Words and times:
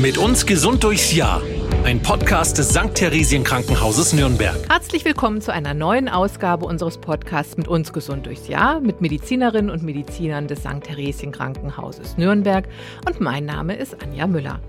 Mit 0.00 0.16
uns 0.16 0.46
gesund 0.46 0.84
durchs 0.84 1.12
Jahr. 1.12 1.42
Ein 1.82 2.00
Podcast 2.00 2.56
des 2.56 2.68
St. 2.68 2.94
Theresien 2.94 3.42
Krankenhauses 3.42 4.12
Nürnberg. 4.12 4.56
Herzlich 4.70 5.04
willkommen 5.04 5.40
zu 5.40 5.52
einer 5.52 5.74
neuen 5.74 6.08
Ausgabe 6.08 6.66
unseres 6.66 6.98
Podcasts 6.98 7.56
mit 7.56 7.66
uns 7.66 7.92
gesund 7.92 8.26
durchs 8.26 8.46
Jahr 8.46 8.78
mit 8.78 9.00
Medizinerinnen 9.00 9.72
und 9.72 9.82
Medizinern 9.82 10.46
des 10.46 10.60
St. 10.60 10.84
Theresien 10.84 11.32
Krankenhauses 11.32 12.16
Nürnberg 12.16 12.68
und 13.06 13.20
mein 13.20 13.44
Name 13.44 13.74
ist 13.74 14.00
Anja 14.00 14.28
Müller. 14.28 14.60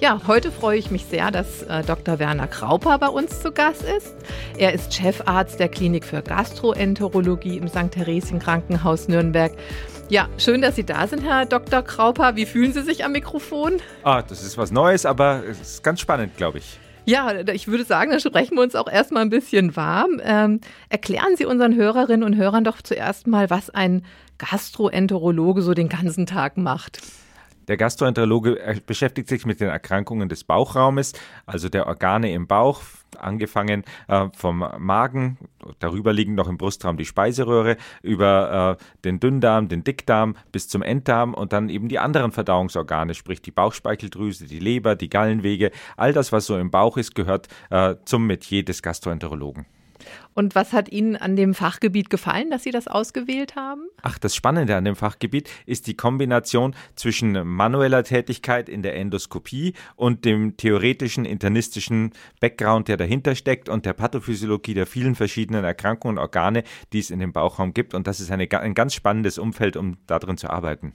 Ja, 0.00 0.20
heute 0.26 0.50
freue 0.50 0.78
ich 0.78 0.90
mich 0.90 1.04
sehr, 1.04 1.30
dass 1.30 1.62
äh, 1.62 1.82
Dr. 1.84 2.18
Werner 2.18 2.48
Krauper 2.48 2.98
bei 2.98 3.08
uns 3.08 3.40
zu 3.40 3.52
Gast 3.52 3.82
ist. 3.82 4.14
Er 4.58 4.72
ist 4.72 4.92
Chefarzt 4.92 5.60
der 5.60 5.68
Klinik 5.68 6.04
für 6.04 6.20
Gastroenterologie 6.20 7.58
im 7.58 7.68
St. 7.68 7.92
Theresien 7.92 8.40
Krankenhaus 8.40 9.06
Nürnberg. 9.06 9.52
Ja, 10.10 10.28
schön, 10.36 10.60
dass 10.60 10.76
Sie 10.76 10.84
da 10.84 11.06
sind, 11.06 11.22
Herr 11.22 11.46
Dr. 11.46 11.80
Krauper. 11.82 12.36
Wie 12.36 12.44
fühlen 12.44 12.74
Sie 12.74 12.82
sich 12.82 13.04
am 13.04 13.12
Mikrofon? 13.12 13.80
Ah, 14.02 14.20
das 14.22 14.42
ist 14.42 14.58
was 14.58 14.70
Neues, 14.70 15.06
aber 15.06 15.42
es 15.48 15.60
ist 15.60 15.82
ganz 15.82 16.00
spannend, 16.00 16.36
glaube 16.36 16.58
ich. 16.58 16.78
Ja, 17.06 17.32
ich 17.40 17.68
würde 17.68 17.84
sagen, 17.84 18.10
da 18.10 18.20
sprechen 18.20 18.56
wir 18.56 18.62
uns 18.62 18.74
auch 18.74 18.88
erstmal 18.88 19.22
ein 19.22 19.30
bisschen 19.30 19.76
warm. 19.76 20.20
Ähm, 20.22 20.60
erklären 20.90 21.36
Sie 21.36 21.46
unseren 21.46 21.74
Hörerinnen 21.74 22.22
und 22.22 22.36
Hörern 22.36 22.64
doch 22.64 22.82
zuerst 22.82 23.26
mal, 23.26 23.48
was 23.48 23.70
ein 23.70 24.04
Gastroenterologe 24.38 25.62
so 25.62 25.72
den 25.72 25.88
ganzen 25.88 26.26
Tag 26.26 26.58
macht. 26.58 27.00
Der 27.68 27.76
Gastroenterologe 27.76 28.60
äh, 28.60 28.80
beschäftigt 28.84 29.28
sich 29.28 29.46
mit 29.46 29.60
den 29.60 29.68
Erkrankungen 29.68 30.28
des 30.28 30.44
Bauchraumes, 30.44 31.12
also 31.46 31.68
der 31.68 31.86
Organe 31.86 32.32
im 32.32 32.46
Bauch, 32.46 32.82
angefangen 33.18 33.84
äh, 34.08 34.28
vom 34.36 34.64
Magen, 34.78 35.38
darüber 35.78 36.12
liegen 36.12 36.34
noch 36.34 36.48
im 36.48 36.58
Brustraum 36.58 36.96
die 36.96 37.04
Speiseröhre, 37.04 37.76
über 38.02 38.78
äh, 38.80 38.84
den 39.04 39.20
Dünndarm, 39.20 39.68
den 39.68 39.84
Dickdarm 39.84 40.36
bis 40.52 40.68
zum 40.68 40.82
Enddarm 40.82 41.34
und 41.34 41.52
dann 41.52 41.68
eben 41.68 41.88
die 41.88 41.98
anderen 41.98 42.32
Verdauungsorgane, 42.32 43.14
sprich 43.14 43.40
die 43.40 43.50
Bauchspeicheldrüse, 43.50 44.46
die 44.46 44.58
Leber, 44.58 44.96
die 44.96 45.08
Gallenwege, 45.08 45.70
all 45.96 46.12
das, 46.12 46.32
was 46.32 46.46
so 46.46 46.58
im 46.58 46.70
Bauch 46.70 46.96
ist, 46.96 47.14
gehört 47.14 47.48
äh, 47.70 47.96
zum 48.04 48.26
Metier 48.26 48.64
des 48.64 48.82
Gastroenterologen. 48.82 49.66
Und 50.34 50.54
was 50.54 50.72
hat 50.72 50.90
Ihnen 50.90 51.16
an 51.16 51.36
dem 51.36 51.54
Fachgebiet 51.54 52.10
gefallen, 52.10 52.50
dass 52.50 52.64
Sie 52.64 52.70
das 52.70 52.88
ausgewählt 52.88 53.56
haben? 53.56 53.82
Ach, 54.02 54.18
das 54.18 54.34
Spannende 54.34 54.76
an 54.76 54.84
dem 54.84 54.96
Fachgebiet 54.96 55.48
ist 55.66 55.86
die 55.86 55.94
Kombination 55.96 56.74
zwischen 56.96 57.46
manueller 57.46 58.04
Tätigkeit 58.04 58.68
in 58.68 58.82
der 58.82 58.96
Endoskopie 58.96 59.74
und 59.96 60.24
dem 60.24 60.56
theoretischen 60.56 61.24
internistischen 61.24 62.12
Background, 62.40 62.88
der 62.88 62.96
dahinter 62.96 63.34
steckt 63.34 63.68
und 63.68 63.86
der 63.86 63.92
Pathophysiologie 63.92 64.74
der 64.74 64.86
vielen 64.86 65.14
verschiedenen 65.14 65.64
Erkrankungen 65.64 66.18
und 66.18 66.22
Organe, 66.22 66.64
die 66.92 66.98
es 66.98 67.10
in 67.10 67.18
dem 67.18 67.32
Bauchraum 67.32 67.74
gibt. 67.74 67.94
Und 67.94 68.06
das 68.06 68.20
ist 68.20 68.30
eine, 68.30 68.48
ein 68.50 68.74
ganz 68.74 68.94
spannendes 68.94 69.38
Umfeld, 69.38 69.76
um 69.76 69.96
darin 70.06 70.36
zu 70.36 70.50
arbeiten. 70.50 70.94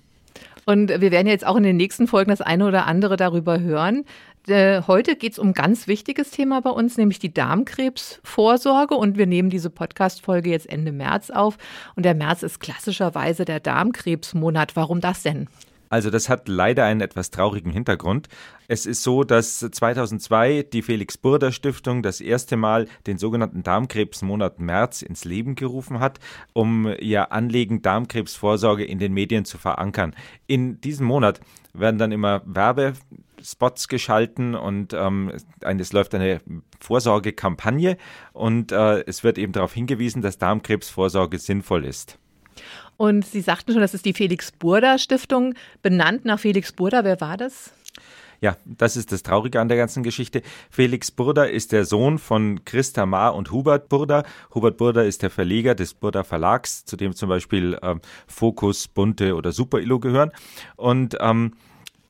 Und 0.65 0.89
wir 0.89 1.11
werden 1.11 1.27
jetzt 1.27 1.47
auch 1.47 1.55
in 1.55 1.63
den 1.63 1.77
nächsten 1.77 2.07
Folgen 2.07 2.29
das 2.29 2.41
eine 2.41 2.67
oder 2.67 2.85
andere 2.85 3.17
darüber 3.17 3.59
hören. 3.59 4.05
Äh, 4.49 4.83
heute 4.87 5.15
geht 5.15 5.33
es 5.33 5.39
um 5.39 5.49
ein 5.49 5.53
ganz 5.53 5.87
wichtiges 5.87 6.31
Thema 6.31 6.61
bei 6.61 6.71
uns, 6.71 6.97
nämlich 6.97 7.19
die 7.19 7.33
Darmkrebsvorsorge. 7.33 8.95
Und 8.95 9.17
wir 9.17 9.27
nehmen 9.27 9.49
diese 9.49 9.69
Podcast-Folge 9.69 10.49
jetzt 10.49 10.69
Ende 10.69 10.91
März 10.91 11.29
auf. 11.29 11.57
Und 11.95 12.03
der 12.03 12.15
März 12.15 12.43
ist 12.43 12.59
klassischerweise 12.59 13.45
der 13.45 13.59
Darmkrebsmonat. 13.59 14.75
Warum 14.75 15.01
das 15.01 15.23
denn? 15.23 15.47
Also 15.91 16.11
das 16.11 16.29
hat 16.29 16.47
leider 16.47 16.85
einen 16.85 17.01
etwas 17.01 17.31
traurigen 17.31 17.71
Hintergrund. 17.71 18.27
Es 18.67 18.85
ist 18.85 19.01
so, 19.01 19.23
dass 19.23 19.59
2002 19.59 20.67
die 20.71 20.83
Felix 20.83 21.17
Burda 21.17 21.51
Stiftung 21.51 22.03
das 22.03 22.21
erste 22.21 22.57
Mal 22.57 22.87
den 23.07 23.17
sogenannten 23.17 23.63
Darmkrebsmonat 23.63 24.59
März 24.59 25.01
ins 25.01 25.25
Leben 25.25 25.55
gerufen 25.55 25.99
hat, 25.99 26.19
um 26.53 26.87
ihr 26.99 27.31
Anliegen 27.31 27.81
Darmkrebsvorsorge 27.81 28.85
in 28.85 28.99
den 28.99 29.13
Medien 29.13 29.45
zu 29.45 29.57
verankern. 29.57 30.15
In 30.45 30.79
diesem 30.79 31.07
Monat 31.07 31.39
werden 31.73 31.97
dann 31.97 32.11
immer 32.11 32.43
Werbespots 33.39 33.87
geschalten 33.87 34.55
und 34.55 34.93
ähm, 34.93 35.31
es 35.61 35.93
läuft 35.93 36.13
eine 36.13 36.41
Vorsorgekampagne 36.79 37.97
und 38.33 38.71
äh, 38.71 39.03
es 39.05 39.23
wird 39.23 39.37
eben 39.37 39.53
darauf 39.53 39.73
hingewiesen, 39.73 40.21
dass 40.21 40.37
Darmkrebsvorsorge 40.37 41.39
sinnvoll 41.39 41.85
ist. 41.85 42.17
Und 42.97 43.25
Sie 43.25 43.41
sagten 43.41 43.71
schon, 43.71 43.81
das 43.81 43.93
ist 43.93 44.05
die 44.05 44.13
Felix 44.13 44.51
Burda 44.51 44.97
Stiftung, 44.97 45.53
benannt 45.81 46.25
nach 46.25 46.39
Felix 46.39 46.73
Burda. 46.73 47.05
Wer 47.05 47.21
war 47.21 47.37
das? 47.37 47.71
Ja, 48.41 48.55
das 48.65 48.95
ist 48.95 49.11
das 49.11 49.23
Traurige 49.23 49.59
an 49.59 49.67
der 49.67 49.77
ganzen 49.77 50.03
Geschichte. 50.03 50.41
Felix 50.69 51.11
Burda 51.11 51.43
ist 51.43 51.71
der 51.73 51.83
Sohn 51.85 52.17
von 52.19 52.63
Christa 52.63 53.05
Ma 53.05 53.29
und 53.29 53.51
Hubert 53.51 53.89
Burda. 53.89 54.23
Hubert 54.53 54.77
Burda 54.77 55.01
ist 55.01 55.23
der 55.23 55.29
Verleger 55.29 55.75
des 55.75 55.93
Burda 55.93 56.23
Verlags, 56.23 56.85
zu 56.85 56.95
dem 56.95 57.13
zum 57.13 57.27
Beispiel 57.27 57.77
ähm, 57.81 57.99
Focus, 58.27 58.87
Bunte 58.87 59.35
oder 59.35 59.51
Super 59.51 59.79
Illo 59.79 59.99
gehören. 59.99 60.31
Und 60.77 61.17
ähm, 61.19 61.53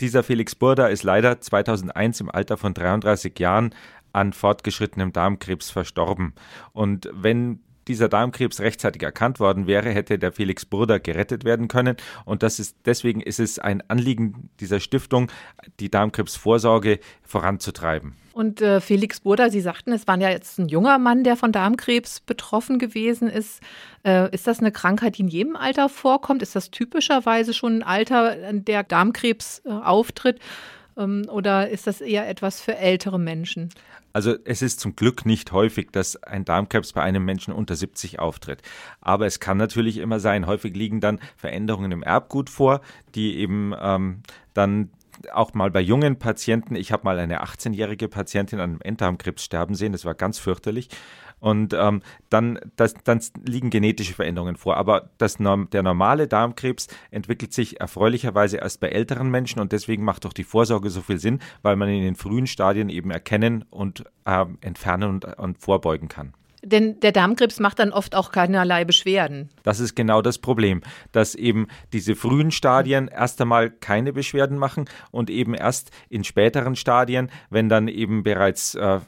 dieser 0.02 0.24
Felix 0.24 0.56
Burda 0.56 0.88
ist 0.88 1.04
leider 1.04 1.40
2001 1.42 2.22
im 2.22 2.30
Alter 2.30 2.58
von 2.58 2.74
33 2.74 3.38
Jahren 3.40 3.74
an 4.14 4.34
fortgeschrittenem 4.34 5.14
Darmkrebs 5.14 5.70
verstorben. 5.70 6.34
Und 6.74 7.10
wenn 7.14 7.60
dieser 7.90 8.08
Darmkrebs 8.08 8.62
rechtzeitig 8.62 9.04
erkannt 9.04 9.40
worden 9.40 9.68
wäre, 9.68 9.90
hätte 9.90 10.18
der 10.18 10.32
Felix 10.32 10.64
Burda 10.66 11.00
gerettet 11.00 11.44
werden 11.44 11.68
können. 11.68 11.98
Und 12.24 12.44
das 12.44 12.60
ist, 12.60 12.78
deswegen 12.86 13.20
ist 13.20 13.40
es 13.40 13.60
ein 13.60 13.84
Anliegen 13.90 14.50
dieser 14.60 14.80
Stiftung, 14.80 15.30
die 15.80 15.90
Darmkrebsvorsorge 15.90 17.00
voranzutreiben. 17.24 18.14
Und 18.32 18.62
äh, 18.62 18.80
Felix 18.80 19.20
Burda, 19.20 19.50
Sie 19.50 19.60
sagten, 19.60 19.92
es 19.92 20.08
war 20.08 20.18
ja 20.18 20.30
jetzt 20.30 20.60
ein 20.60 20.70
junger 20.70 20.98
Mann, 20.98 21.26
der 21.26 21.36
von 21.36 21.52
Darmkrebs 21.52 22.22
betroffen 22.22 22.80
gewesen 22.80 23.28
ist. 23.28 23.62
Äh, 24.06 24.34
ist 24.34 24.48
das 24.48 24.60
eine 24.60 24.72
Krankheit, 24.72 25.18
die 25.18 25.24
in 25.24 25.28
jedem 25.28 25.58
Alter 25.58 25.90
vorkommt? 25.90 26.42
Ist 26.42 26.56
das 26.56 26.72
typischerweise 26.72 27.54
schon 27.54 27.80
ein 27.80 27.84
Alter, 27.84 28.50
in 28.50 28.64
der 28.64 28.84
Darmkrebs 28.84 29.64
äh, 29.66 29.72
auftritt? 29.72 30.40
Ähm, 30.96 31.26
oder 31.30 31.70
ist 31.70 31.88
das 31.88 32.02
eher 32.02 32.30
etwas 32.30 32.62
für 32.62 32.78
ältere 32.78 33.20
Menschen? 33.20 33.70
Also 34.14 34.36
es 34.46 34.62
ist 34.62 34.80
zum 34.80 34.96
Glück 34.96 35.26
nicht 35.26 35.52
häufig, 35.52 35.90
dass 35.92 36.22
ein 36.24 36.46
Darmkrebs 36.46 36.94
bei 36.94 37.02
einem 37.02 37.26
Menschen 37.26 37.54
unter 37.54 37.76
70 37.76 38.20
auftritt. 38.20 38.62
Aber 39.02 39.26
es 39.26 39.40
kann 39.40 39.58
natürlich 39.58 39.98
immer 39.98 40.20
sein. 40.20 40.48
Häufig 40.48 40.76
liegen 40.76 41.00
dann 41.00 41.20
Veränderungen 41.38 41.92
im 41.92 42.04
Erbgut 42.04 42.50
vor, 42.50 42.82
die 43.16 43.38
eben 43.38 43.74
ähm, 43.80 44.22
dann 44.54 44.90
auch 45.34 45.54
mal 45.54 45.70
bei 45.70 45.82
jungen 45.82 46.18
Patienten, 46.18 46.76
ich 46.76 46.92
habe 46.92 47.04
mal 47.04 47.20
eine 47.20 47.44
18-jährige 47.44 48.08
Patientin 48.08 48.60
an 48.60 48.72
einem 48.72 48.82
Enddarmkrebs 48.82 49.44
sterben 49.44 49.76
sehen, 49.76 49.92
das 49.92 50.06
war 50.06 50.16
ganz 50.16 50.40
fürchterlich. 50.40 50.90
Und 51.40 51.74
ähm, 51.74 52.02
dann, 52.30 52.60
das, 52.76 52.94
dann 53.04 53.22
liegen 53.46 53.70
genetische 53.70 54.14
Veränderungen 54.14 54.56
vor. 54.56 54.78
Aber 54.78 55.10
das, 55.18 55.38
der 55.38 55.84
normale 55.84 56.28
Darmkrebs 56.28 56.88
entwickelt 57.12 57.54
sich 57.54 57.80
erfreulicherweise 57.80 58.58
erst 58.58 58.80
bei 58.80 58.90
älteren 58.90 59.30
Menschen 59.30 59.60
und 59.60 59.72
deswegen 59.72 60.04
macht 60.04 60.26
doch 60.26 60.34
die 60.34 60.44
Vorsorge 60.44 60.90
so 60.90 61.02
viel 61.02 61.20
Sinn, 61.20 61.40
weil 61.62 61.76
man 61.76 61.90
in 61.90 62.02
den 62.02 62.16
frühen 62.16 62.48
Stadien 62.48 62.90
eben 62.90 63.12
erkennen 63.12 63.66
und 63.70 64.04
äh, 64.26 64.46
entfernen 64.62 65.10
und, 65.10 65.26
und 65.38 65.58
vorbeugen 65.60 66.08
kann. 66.08 66.34
Denn 66.64 67.00
der 67.00 67.12
Darmkrebs 67.12 67.60
macht 67.60 67.80
dann 67.80 67.92
oft 67.92 68.16
auch 68.16 68.32
keinerlei 68.32 68.84
Beschwerden. 68.84 69.50
Das 69.64 69.80
ist 69.80 69.96
genau 69.96 70.22
das 70.22 70.38
Problem, 70.38 70.82
dass 71.12 71.36
eben 71.36 71.68
diese 71.94 72.16
frühen 72.16 72.52
Stadien 72.52 73.08
erst 73.08 73.40
einmal 73.42 73.70
keine 73.70 74.12
Beschwerden 74.12 74.58
machen 74.58 74.86
und 75.12 75.30
eben 75.30 75.54
erst 75.54 75.92
in 76.10 76.24
späteren 76.24 76.76
Stadien, 76.76 77.32
wenn 77.50 77.70
dann 77.70 77.88
eben 77.88 78.24
bereits 78.24 78.76
äh, 78.76 79.00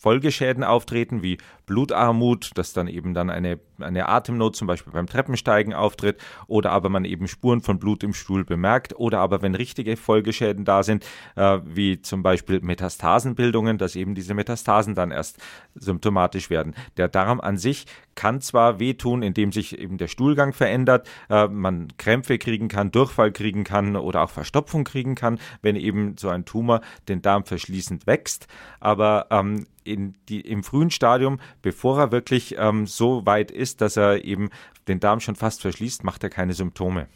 Folgeschäden 0.00 0.62
auftreten, 0.62 1.22
wie 1.22 1.38
Blutarmut, 1.66 2.50
dass 2.54 2.72
dann 2.72 2.88
eben 2.88 3.14
dann 3.14 3.30
eine, 3.30 3.58
eine 3.78 4.08
Atemnot 4.08 4.56
zum 4.56 4.66
Beispiel 4.66 4.92
beim 4.92 5.06
Treppensteigen 5.06 5.72
auftritt 5.72 6.18
oder 6.46 6.70
aber 6.72 6.88
man 6.88 7.04
eben 7.04 7.28
Spuren 7.28 7.60
von 7.60 7.78
Blut 7.78 8.02
im 8.02 8.14
Stuhl 8.14 8.44
bemerkt 8.44 8.94
oder 8.96 9.20
aber 9.20 9.42
wenn 9.42 9.54
richtige 9.54 9.96
Folgeschäden 9.96 10.64
da 10.64 10.82
sind, 10.82 11.04
äh, 11.36 11.60
wie 11.64 12.00
zum 12.02 12.22
Beispiel 12.22 12.60
Metastasenbildungen, 12.60 13.78
dass 13.78 13.96
eben 13.96 14.14
diese 14.14 14.34
Metastasen 14.34 14.94
dann 14.94 15.10
erst 15.10 15.38
symptomatisch 15.74 16.50
werden. 16.50 16.74
Der 16.96 17.08
Darm 17.08 17.40
an 17.40 17.56
sich 17.56 17.86
kann 18.14 18.40
zwar 18.40 18.80
wehtun, 18.80 19.22
indem 19.22 19.52
sich 19.52 19.78
eben 19.78 19.98
der 19.98 20.08
Stuhlgang 20.08 20.52
verändert, 20.52 21.08
äh, 21.30 21.48
man 21.48 21.88
Krämpfe 21.98 22.38
kriegen 22.38 22.68
kann, 22.68 22.90
Durchfall 22.90 23.32
kriegen 23.32 23.64
kann 23.64 23.96
oder 23.96 24.22
auch 24.22 24.30
Verstopfung 24.30 24.84
kriegen 24.84 25.14
kann, 25.14 25.38
wenn 25.62 25.76
eben 25.76 26.16
so 26.18 26.28
ein 26.28 26.44
Tumor 26.44 26.80
den 27.08 27.22
Darm 27.22 27.44
verschließend 27.44 28.06
wächst. 28.06 28.46
Aber 28.80 29.26
ähm, 29.30 29.66
die, 29.86 30.40
im 30.40 30.62
frühen 30.62 30.90
Stadium, 30.90 31.38
bevor 31.62 31.98
er 31.98 32.12
wirklich 32.12 32.56
ähm, 32.58 32.86
so 32.86 33.26
weit 33.26 33.50
ist, 33.50 33.80
dass 33.80 33.96
er 33.96 34.24
eben 34.24 34.50
den 34.88 35.00
Darm 35.00 35.20
schon 35.20 35.36
fast 35.36 35.62
verschließt, 35.62 36.04
macht 36.04 36.22
er 36.22 36.30
keine 36.30 36.54
Symptome. 36.54 37.06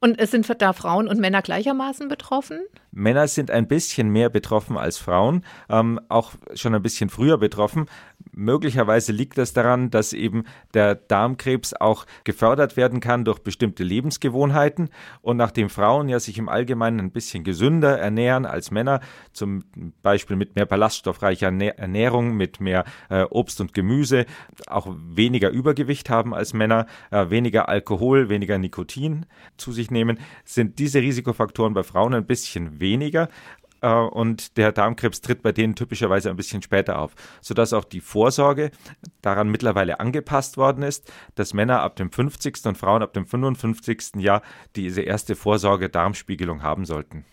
Und 0.00 0.18
es 0.18 0.30
sind 0.30 0.48
da 0.58 0.72
Frauen 0.72 1.08
und 1.08 1.20
Männer 1.20 1.42
gleichermaßen 1.42 2.08
betroffen? 2.08 2.60
Männer 2.96 3.28
sind 3.28 3.50
ein 3.50 3.68
bisschen 3.68 4.08
mehr 4.08 4.30
betroffen 4.30 4.78
als 4.78 4.96
Frauen, 4.96 5.44
ähm, 5.68 6.00
auch 6.08 6.32
schon 6.54 6.74
ein 6.74 6.80
bisschen 6.80 7.10
früher 7.10 7.36
betroffen. 7.36 7.90
Möglicherweise 8.32 9.12
liegt 9.12 9.36
das 9.36 9.52
daran, 9.52 9.90
dass 9.90 10.14
eben 10.14 10.44
der 10.72 10.94
Darmkrebs 10.94 11.74
auch 11.74 12.06
gefördert 12.24 12.78
werden 12.78 13.00
kann 13.00 13.26
durch 13.26 13.40
bestimmte 13.40 13.84
Lebensgewohnheiten. 13.84 14.88
Und 15.20 15.36
nachdem 15.36 15.68
Frauen 15.68 16.08
ja 16.08 16.18
sich 16.18 16.38
im 16.38 16.48
Allgemeinen 16.48 16.98
ein 16.98 17.10
bisschen 17.10 17.44
gesünder 17.44 17.98
ernähren 17.98 18.46
als 18.46 18.70
Männer, 18.70 19.00
zum 19.34 19.64
Beispiel 20.02 20.36
mit 20.36 20.56
mehr 20.56 20.66
ballaststoffreicher 20.66 21.48
Ernährung, 21.48 22.34
mit 22.34 22.60
mehr 22.60 22.84
äh, 23.10 23.24
Obst 23.24 23.60
und 23.60 23.74
Gemüse, 23.74 24.24
auch 24.68 24.88
weniger 24.90 25.50
Übergewicht 25.50 26.08
haben 26.08 26.32
als 26.32 26.54
Männer, 26.54 26.86
äh, 27.10 27.28
weniger 27.28 27.68
Alkohol, 27.68 28.30
weniger 28.30 28.56
Nikotin 28.56 29.26
zu 29.58 29.72
sich 29.72 29.90
nehmen, 29.90 30.18
sind 30.46 30.78
diese 30.78 31.02
Risikofaktoren 31.02 31.74
bei 31.74 31.82
Frauen 31.82 32.14
ein 32.14 32.24
bisschen 32.24 32.80
weniger 32.80 32.85
äh, 33.82 33.92
und 33.92 34.56
der 34.56 34.72
Darmkrebs 34.72 35.20
tritt 35.20 35.42
bei 35.42 35.52
denen 35.52 35.74
typischerweise 35.74 36.30
ein 36.30 36.36
bisschen 36.36 36.62
später 36.62 36.98
auf, 36.98 37.14
sodass 37.40 37.72
auch 37.72 37.84
die 37.84 38.00
Vorsorge 38.00 38.70
daran 39.22 39.50
mittlerweile 39.50 40.00
angepasst 40.00 40.56
worden 40.56 40.82
ist, 40.82 41.12
dass 41.34 41.54
Männer 41.54 41.82
ab 41.82 41.96
dem 41.96 42.10
50. 42.10 42.64
und 42.64 42.78
Frauen 42.78 43.02
ab 43.02 43.12
dem 43.12 43.26
55. 43.26 44.16
Jahr 44.16 44.42
diese 44.74 45.02
erste 45.02 45.36
Vorsorge-Darmspiegelung 45.36 46.62
haben 46.62 46.84
sollten. 46.84 47.24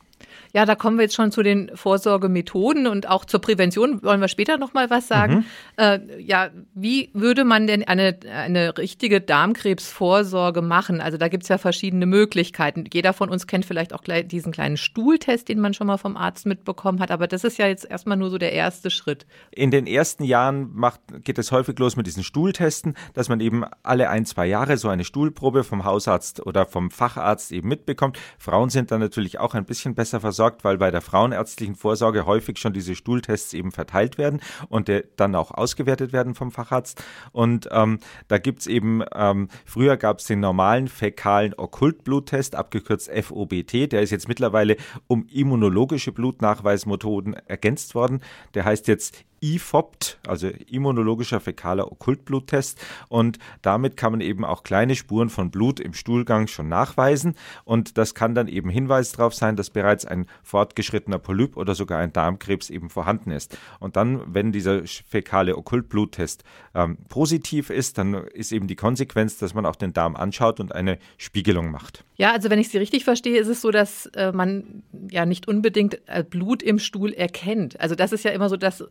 Ja, 0.53 0.65
da 0.65 0.75
kommen 0.75 0.97
wir 0.97 1.03
jetzt 1.03 1.15
schon 1.15 1.31
zu 1.31 1.43
den 1.43 1.71
Vorsorgemethoden 1.75 2.87
und 2.87 3.09
auch 3.09 3.25
zur 3.25 3.41
Prävention 3.41 4.03
wollen 4.03 4.21
wir 4.21 4.27
später 4.27 4.57
noch 4.57 4.73
mal 4.73 4.89
was 4.89 5.07
sagen. 5.07 5.33
Mhm. 5.33 5.45
Äh, 5.77 6.21
ja, 6.21 6.49
wie 6.73 7.09
würde 7.13 7.43
man 7.43 7.67
denn 7.67 7.83
eine, 7.83 8.17
eine 8.31 8.77
richtige 8.77 9.21
Darmkrebsvorsorge 9.21 10.61
machen? 10.61 11.01
Also 11.01 11.17
da 11.17 11.27
gibt 11.27 11.43
es 11.43 11.49
ja 11.49 11.57
verschiedene 11.57 12.05
Möglichkeiten. 12.05 12.85
Jeder 12.91 13.13
von 13.13 13.29
uns 13.29 13.47
kennt 13.47 13.65
vielleicht 13.65 13.93
auch 13.93 14.03
diesen 14.03 14.51
kleinen 14.51 14.77
Stuhltest, 14.77 15.49
den 15.49 15.59
man 15.59 15.73
schon 15.73 15.87
mal 15.87 15.97
vom 15.97 16.17
Arzt 16.17 16.45
mitbekommen 16.45 16.99
hat, 16.99 17.11
aber 17.11 17.27
das 17.27 17.43
ist 17.43 17.57
ja 17.57 17.67
jetzt 17.67 17.89
erstmal 17.89 18.17
nur 18.17 18.29
so 18.29 18.37
der 18.37 18.53
erste 18.53 18.89
Schritt. 18.89 19.25
In 19.51 19.71
den 19.71 19.87
ersten 19.87 20.23
Jahren 20.23 20.69
macht, 20.73 21.01
geht 21.23 21.37
es 21.37 21.51
häufig 21.51 21.77
los 21.79 21.95
mit 21.95 22.07
diesen 22.07 22.23
Stuhltesten, 22.23 22.95
dass 23.13 23.29
man 23.29 23.39
eben 23.39 23.65
alle 23.81 24.09
ein, 24.09 24.25
zwei 24.25 24.45
Jahre 24.45 24.77
so 24.77 24.89
eine 24.89 25.03
Stuhlprobe 25.03 25.63
vom 25.63 25.85
Hausarzt 25.85 26.45
oder 26.45 26.65
vom 26.65 26.91
Facharzt 26.91 27.51
eben 27.51 27.67
mitbekommt. 27.67 28.19
Frauen 28.37 28.69
sind 28.69 28.91
dann 28.91 28.99
natürlich 28.99 29.39
auch 29.39 29.53
ein 29.53 29.65
bisschen 29.65 29.95
besser 29.95 30.19
versorgt 30.23 30.63
weil 30.63 30.77
bei 30.77 30.89
der 30.89 31.01
frauenärztlichen 31.01 31.75
Vorsorge 31.75 32.25
häufig 32.25 32.57
schon 32.57 32.73
diese 32.73 32.95
Stuhltests 32.95 33.53
eben 33.53 33.71
verteilt 33.71 34.17
werden 34.17 34.39
und 34.69 34.89
dann 35.17 35.35
auch 35.35 35.51
ausgewertet 35.51 36.13
werden 36.13 36.33
vom 36.33 36.51
Facharzt. 36.51 37.03
Und 37.31 37.67
ähm, 37.71 37.99
da 38.29 38.37
gibt 38.37 38.61
es 38.61 38.67
eben, 38.67 39.03
ähm, 39.13 39.49
früher 39.65 39.97
gab 39.97 40.19
es 40.19 40.25
den 40.25 40.39
normalen 40.39 40.87
fäkalen 40.87 41.53
Okkultbluttest, 41.57 42.55
abgekürzt 42.55 43.11
FOBT, 43.11 43.91
der 43.91 44.01
ist 44.01 44.11
jetzt 44.11 44.27
mittlerweile 44.27 44.77
um 45.07 45.27
immunologische 45.31 46.13
Blutnachweismethoden 46.13 47.33
ergänzt 47.33 47.93
worden. 47.93 48.21
Der 48.53 48.63
heißt 48.63 48.87
jetzt 48.87 49.25
IFOPT, 49.43 50.19
also 50.25 50.47
immunologischer 50.47 51.41
fäkaler 51.41 51.91
Okkultbluttest. 51.91 52.79
Und 53.09 53.39
damit 53.61 53.97
kann 53.97 54.13
man 54.13 54.21
eben 54.21 54.45
auch 54.45 54.63
kleine 54.63 54.95
Spuren 54.95 55.29
von 55.29 55.51
Blut 55.51 55.81
im 55.81 55.93
Stuhlgang 55.93 56.47
schon 56.47 56.69
nachweisen. 56.69 57.35
Und 57.65 57.97
das 57.97 58.15
kann 58.15 58.35
dann 58.35 58.47
eben 58.47 58.69
Hinweis 58.69 59.11
darauf 59.11 59.33
sein, 59.33 59.57
dass 59.57 59.69
bereits 59.69 60.05
ein 60.05 60.27
fortgeschrittener 60.43 61.19
Polyp 61.19 61.57
oder 61.57 61.75
sogar 61.75 61.99
ein 61.99 62.13
Darmkrebs 62.13 62.69
eben 62.69 62.89
vorhanden 62.89 63.31
ist. 63.31 63.57
Und 63.79 63.97
dann, 63.97 64.21
wenn 64.33 64.53
dieser 64.53 64.83
fäkale 64.85 65.57
Okkultbluttest 65.57 66.43
ähm, 66.73 66.97
positiv 67.09 67.69
ist, 67.69 67.97
dann 67.97 68.13
ist 68.13 68.53
eben 68.53 68.67
die 68.67 68.77
Konsequenz, 68.77 69.37
dass 69.37 69.53
man 69.53 69.65
auch 69.65 69.75
den 69.75 69.91
Darm 69.91 70.15
anschaut 70.15 70.61
und 70.61 70.73
eine 70.73 70.99
Spiegelung 71.17 71.69
macht. 71.69 72.05
Ja, 72.15 72.31
also 72.31 72.49
wenn 72.49 72.59
ich 72.59 72.69
Sie 72.69 72.77
richtig 72.77 73.03
verstehe, 73.03 73.39
ist 73.39 73.47
es 73.47 73.61
so, 73.61 73.71
dass 73.71 74.05
äh, 74.07 74.31
man 74.31 74.83
ja 75.09 75.25
nicht 75.25 75.47
unbedingt 75.47 75.99
äh, 76.07 76.23
Blut 76.23 76.61
im 76.61 76.77
Stuhl 76.77 77.11
erkennt. 77.11 77.79
Also 77.79 77.95
das 77.95 78.11
ist 78.11 78.23
ja 78.23 78.31
immer 78.31 78.49
so 78.49 78.57
das, 78.57 78.83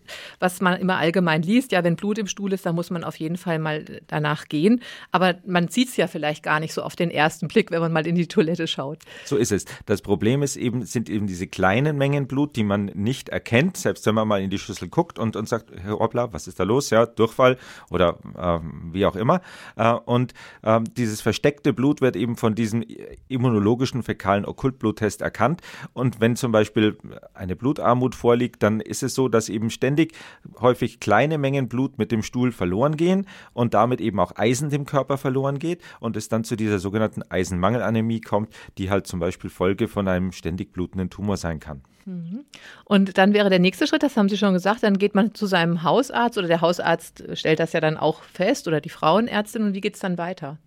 was 0.43 0.61
man 0.61 0.79
immer 0.81 0.97
allgemein 0.97 1.43
liest. 1.43 1.71
Ja, 1.71 1.85
wenn 1.85 1.95
Blut 1.95 2.19
im 2.19 2.27
Stuhl 2.27 2.53
ist, 2.53 2.67
dann 2.67 2.75
muss 2.75 2.91
man 2.91 3.05
auf 3.05 3.17
jeden 3.17 3.37
Fall 3.37 3.61
mal 3.61 3.85
danach 4.09 4.49
gehen. 4.49 4.83
Aber 5.13 5.37
man 5.47 5.69
sieht 5.69 5.89
es 5.89 5.97
ja 5.97 6.09
vielleicht 6.09 6.43
gar 6.43 6.59
nicht 6.59 6.75
so 6.75 6.83
auf 6.83 6.97
den 6.97 7.13
ersten 7.13 7.47
Blick, 7.47 7.71
wenn 7.71 7.81
man 7.81 7.93
mal 7.93 8.07
in 8.07 8.17
die 8.17 8.27
Toilette 8.27 8.67
schaut. 8.67 8.99
So 9.25 9.37
ist 9.37 9.53
es. 9.53 9.67
Das 9.87 10.03
Problem 10.03 10.43
ist 10.43 10.57
eben, 10.57 10.85
sind 10.85 11.09
eben 11.09 11.29
diese 11.29 11.47
kleinen 11.47 11.97
Mengen 11.97 12.27
Blut, 12.27 12.57
die 12.57 12.65
man 12.65 12.87
nicht 12.87 13.29
erkennt, 13.29 13.77
selbst 13.77 14.05
wenn 14.05 14.17
man 14.17 14.27
mal 14.27 14.43
in 14.43 14.51
die 14.51 14.59
Schüssel 14.59 14.89
guckt 14.89 15.19
und, 15.19 15.37
und 15.37 15.49
sagt, 15.49 15.71
hoppla, 15.87 16.33
was 16.33 16.49
ist 16.49 16.59
da 16.59 16.65
los? 16.65 16.91
Ja, 16.91 17.07
Durchfall 17.07 17.57
oder 17.89 18.19
äh, 18.37 18.59
wie 18.93 19.07
auch 19.07 19.15
immer. 19.15 19.43
Äh, 19.77 19.93
und 19.93 20.35
äh, 20.63 20.81
dieses 20.97 21.21
versteckte 21.21 21.73
Blut 21.73 22.01
wird 22.01 22.17
eben 22.17 22.37
von 22.37 22.57
diesem 22.57 22.85
immunologischen 23.29 24.03
fäkalen 24.03 24.45
Okkultbluttest 24.45 25.23
erkannt. 25.23 25.61
Und 25.93 26.21
wenn 26.21 26.35
zum 26.35 26.51
Beispiel 26.51 26.99
eine 27.33 27.55
Blutarmut 27.55 28.17
vorliegt, 28.17 28.65
dann 28.65 28.81
ist 28.81 29.05
es 29.05 29.15
so, 29.15 29.29
dass 29.29 29.49
eben 29.49 29.71
ständig 29.71 30.15
häufig 30.61 31.01
kleine 31.01 31.39
Mengen 31.39 31.69
Blut 31.69 31.99
mit 31.99 32.13
dem 32.13 32.23
Stuhl 32.23 32.53
verloren 32.53 32.97
gehen 32.97 33.27
und 33.53 33.75
damit 33.75 34.01
eben 34.01 34.21
auch 34.21 34.37
Eisen 34.37 34.71
dem 34.71 34.87
Körper 34.87 35.19
verloren 35.19 35.59
geht 35.59 35.83
und 36.01 36.17
es 36.17 36.29
dann 36.29 36.45
zu 36.45 36.57
dieser 36.57 36.79
sogenannten 36.79 37.23
Eisenmangelanämie 37.29 38.21
kommt, 38.21 38.53
die 38.79 38.91
halt 38.91 39.07
zum 39.07 39.21
Beispiel 39.21 39.51
Folge 39.51 39.89
von 39.89 40.09
einem 40.09 40.33
ständig 40.33 40.73
blutenden 40.73 41.11
Tumor 41.11 41.37
sein 41.37 41.61
kann. 41.61 41.83
Mhm. 42.05 42.45
Und 42.85 43.17
dann 43.19 43.33
wäre 43.33 43.51
der 43.51 43.59
nächste 43.59 43.87
Schritt, 43.87 44.03
das 44.03 44.17
haben 44.17 44.29
Sie 44.29 44.37
schon 44.37 44.55
gesagt, 44.55 44.83
dann 44.83 44.99
geht 44.99 45.15
man 45.15 45.35
zu 45.35 45.47
seinem 45.47 45.83
Hausarzt 45.83 46.39
oder 46.39 46.49
der 46.49 46.61
Hausarzt 46.61 47.25
stellt 47.35 47.61
das 47.61 47.73
ja 47.73 47.81
dann 47.81 47.97
auch 47.97 48.23
fest 48.23 48.67
oder 48.69 48.81
die 48.81 48.89
Frauenärztin 48.89 49.63
und 49.63 49.75
wie 49.75 49.81
geht 49.81 49.95
es 49.95 50.01
dann 50.01 50.19
weiter? 50.19 50.59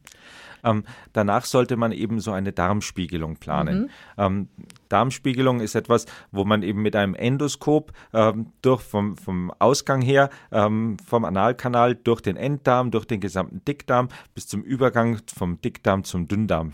Ähm, 0.66 0.84
danach 1.14 1.46
sollte 1.46 1.78
man 1.78 1.92
eben 1.92 2.20
so 2.20 2.32
eine 2.32 2.52
Darmspiegelung 2.52 3.38
planen. 3.38 3.84
Mhm. 3.84 3.90
Ähm, 4.18 4.50
Darmspiegelung 4.90 5.60
ist 5.62 5.76
etwas, 5.76 6.06
wo 6.32 6.44
man 6.44 6.64
eben 6.64 6.82
mit 6.82 6.96
einem 6.96 7.16
Endoskop 7.16 7.94
ähm, 8.14 8.48
durch 8.62 8.82
vom, 8.82 9.16
vom 9.18 9.52
Ausgang 9.60 10.02
her, 10.02 10.30
ähm, 10.52 10.98
vom 11.06 11.24
Analkanal 11.26 11.96
durch 11.96 12.22
den 12.22 12.36
Enddarm, 12.36 12.92
durch 12.92 13.06
den 13.06 13.20
gesamten 13.20 13.64
Dickdarm 13.66 14.10
bis 14.34 14.48
zum 14.48 14.64
Übergang 14.64 15.20
vom 15.34 15.62
Dickdarm 15.62 16.04
zum 16.04 16.28
Dünndarm 16.28 16.74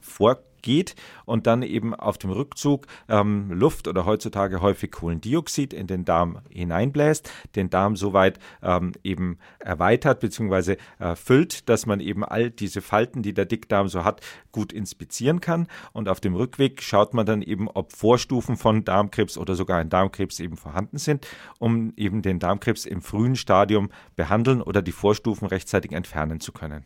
vor 0.00 0.45
geht 0.62 0.94
und 1.24 1.46
dann 1.46 1.62
eben 1.62 1.94
auf 1.94 2.18
dem 2.18 2.30
Rückzug 2.30 2.86
ähm, 3.08 3.50
Luft 3.50 3.88
oder 3.88 4.04
heutzutage 4.04 4.60
häufig 4.60 4.90
Kohlendioxid 4.90 5.72
in 5.72 5.86
den 5.86 6.04
Darm 6.04 6.40
hineinbläst, 6.50 7.30
den 7.54 7.70
Darm 7.70 7.96
soweit 7.96 8.38
ähm, 8.62 8.92
eben 9.04 9.38
erweitert 9.58 10.20
bzw. 10.20 10.76
Äh, 10.98 11.16
füllt, 11.16 11.68
dass 11.68 11.86
man 11.86 12.00
eben 12.00 12.24
all 12.24 12.50
diese 12.50 12.80
Falten, 12.80 13.22
die 13.22 13.34
der 13.34 13.44
Dickdarm 13.44 13.88
so 13.88 14.04
hat, 14.04 14.20
gut 14.52 14.72
inspizieren 14.72 15.40
kann. 15.40 15.66
Und 15.92 16.08
auf 16.08 16.20
dem 16.20 16.34
Rückweg 16.34 16.82
schaut 16.82 17.14
man 17.14 17.26
dann 17.26 17.42
eben, 17.42 17.68
ob 17.68 17.92
Vorstufen 17.92 18.56
von 18.56 18.84
Darmkrebs 18.84 19.38
oder 19.38 19.54
sogar 19.54 19.78
ein 19.78 19.90
Darmkrebs 19.90 20.40
eben 20.40 20.56
vorhanden 20.56 20.98
sind, 20.98 21.26
um 21.58 21.92
eben 21.96 22.22
den 22.22 22.38
Darmkrebs 22.38 22.86
im 22.86 23.02
frühen 23.02 23.36
Stadium 23.36 23.90
behandeln 24.16 24.62
oder 24.62 24.82
die 24.82 24.92
Vorstufen 24.92 25.46
rechtzeitig 25.46 25.92
entfernen 25.92 26.40
zu 26.40 26.52
können. 26.52 26.84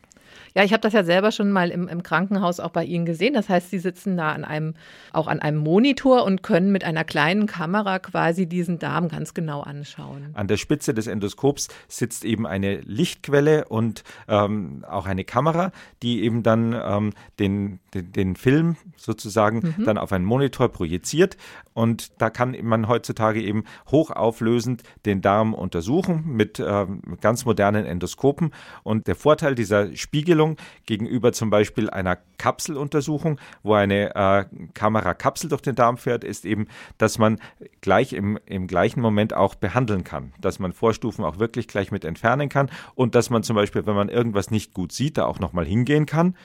Ja, 0.55 0.65
ich 0.65 0.73
habe 0.73 0.81
das 0.81 0.93
ja 0.93 1.05
selber 1.05 1.31
schon 1.33 1.53
mal 1.53 1.71
im, 1.71 1.89
im, 1.89 2.03
Krankenhaus 2.03 2.61
auch 2.61 2.71
bei 2.71 2.85
Ihnen 2.85 3.07
gesehen. 3.07 3.35
Das 3.35 3.49
heißt, 3.49 3.71
Sie 3.71 3.79
sitzen 3.79 4.17
da 4.17 4.33
an 4.33 4.45
einem, 4.45 4.75
auch 5.13 5.29
an 5.29 5.41
einem 5.41 5.59
Monitor 5.59 6.25
und 6.25 6.43
können 6.43 6.73
mit 6.73 6.85
einer 6.85 7.05
kleinen 7.05 7.47
Kamera 7.47 7.99
quasi 7.99 8.47
diesen 8.47 8.79
Darm 8.79 9.09
ganz 9.09 9.35
genau 9.35 9.61
anschauen. 9.61 10.31
An 10.35 10.49
der 10.49 10.57
Spitze 10.57 10.93
des 10.95 11.07
Endoskops 11.07 11.69
sitzt 11.89 12.25
eben 12.25 12.47
eine 12.47 12.81
Lichtquelle 12.81 13.67
und 13.67 14.03
ähm, 14.29 14.85
auch 14.89 15.07
eine 15.07 15.25
Kamera, 15.25 15.73
die 16.03 16.23
eben 16.23 16.43
dann 16.43 16.73
ähm, 16.73 17.13
den, 17.39 17.79
den, 17.95 18.13
den, 18.13 18.37
Film 18.37 18.77
sozusagen 18.97 19.75
mhm. 19.77 19.85
dann 19.85 19.99
auf 19.99 20.13
einen 20.13 20.25
Monitor 20.25 20.69
projiziert. 20.69 21.37
Und 21.75 22.21
da 22.21 22.31
kann 22.31 22.57
man 22.63 22.89
heutzutage 22.89 23.43
eben 23.43 23.65
hochauflösend 23.91 24.83
den 25.07 25.21
Darm 25.21 25.55
untersuchen 25.55 26.25
mit 26.27 26.61
ähm, 26.61 27.03
ganz 27.21 27.45
modernen 27.45 27.87
Endoskopen. 27.87 28.53
Und 28.83 29.07
der 29.07 29.15
Vorteil 29.15 29.55
dieser 29.55 29.95
Spiegelung 29.97 30.20
Spiegelung 30.21 30.57
gegenüber 30.85 31.33
zum 31.33 31.49
Beispiel 31.49 31.89
einer 31.89 32.19
Kapseluntersuchung, 32.37 33.41
wo 33.63 33.73
eine 33.73 34.15
äh, 34.15 34.45
Kamerakapsel 34.75 35.49
durch 35.49 35.63
den 35.63 35.75
Darm 35.75 35.97
fährt, 35.97 36.25
ist 36.25 36.45
eben, 36.45 36.67
dass 36.99 37.17
man 37.17 37.39
gleich 37.81 38.13
im, 38.13 38.39
im 38.45 38.67
gleichen 38.67 39.01
Moment 39.01 39.33
auch 39.33 39.55
behandeln 39.55 40.05
kann, 40.05 40.35
dass 40.39 40.59
man 40.59 40.75
Vorstufen 40.75 41.25
auch 41.25 41.39
wirklich 41.39 41.69
gleich 41.69 41.91
mit 41.91 42.05
entfernen 42.05 42.51
kann 42.51 42.71
und 42.95 43.15
dass 43.15 43.31
man 43.31 43.43
zum 43.43 43.57
Beispiel, 43.57 43.87
wenn 43.87 43.95
man 43.95 44.11
irgendwas 44.11 44.51
nicht 44.51 44.75
gut 44.75 44.93
sieht, 44.93 45.17
da 45.17 45.25
auch 45.25 45.39
nochmal 45.39 45.65
hingehen 45.65 46.05
kann, 46.05 46.37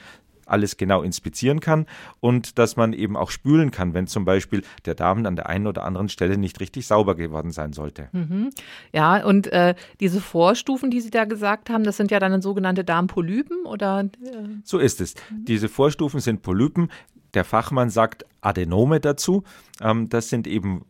alles 0.46 0.76
genau 0.76 1.02
inspizieren 1.02 1.60
kann 1.60 1.86
und 2.20 2.58
dass 2.58 2.76
man 2.76 2.92
eben 2.92 3.16
auch 3.16 3.30
spülen 3.30 3.70
kann, 3.70 3.94
wenn 3.94 4.06
zum 4.06 4.24
Beispiel 4.24 4.62
der 4.84 4.94
Darm 4.94 5.26
an 5.26 5.36
der 5.36 5.48
einen 5.48 5.66
oder 5.66 5.84
anderen 5.84 6.08
Stelle 6.08 6.38
nicht 6.38 6.60
richtig 6.60 6.86
sauber 6.86 7.14
geworden 7.14 7.50
sein 7.50 7.72
sollte. 7.72 8.08
Mhm. 8.12 8.50
Ja, 8.92 9.24
und 9.24 9.48
äh, 9.48 9.74
diese 10.00 10.20
Vorstufen, 10.20 10.90
die 10.90 11.00
Sie 11.00 11.10
da 11.10 11.24
gesagt 11.24 11.70
haben, 11.70 11.84
das 11.84 11.96
sind 11.96 12.10
ja 12.10 12.20
dann 12.20 12.40
sogenannte 12.42 12.84
Darmpolypen 12.84 13.66
oder? 13.66 14.00
Äh? 14.00 14.48
So 14.64 14.78
ist 14.78 15.00
es. 15.00 15.14
Mhm. 15.30 15.44
Diese 15.44 15.68
Vorstufen 15.68 16.20
sind 16.20 16.42
Polypen. 16.42 16.90
Der 17.34 17.44
Fachmann 17.44 17.90
sagt 17.90 18.24
Adenome 18.46 19.00
dazu. 19.00 19.42
Ähm, 19.80 20.08
das 20.08 20.28
sind 20.28 20.46
eben 20.46 20.84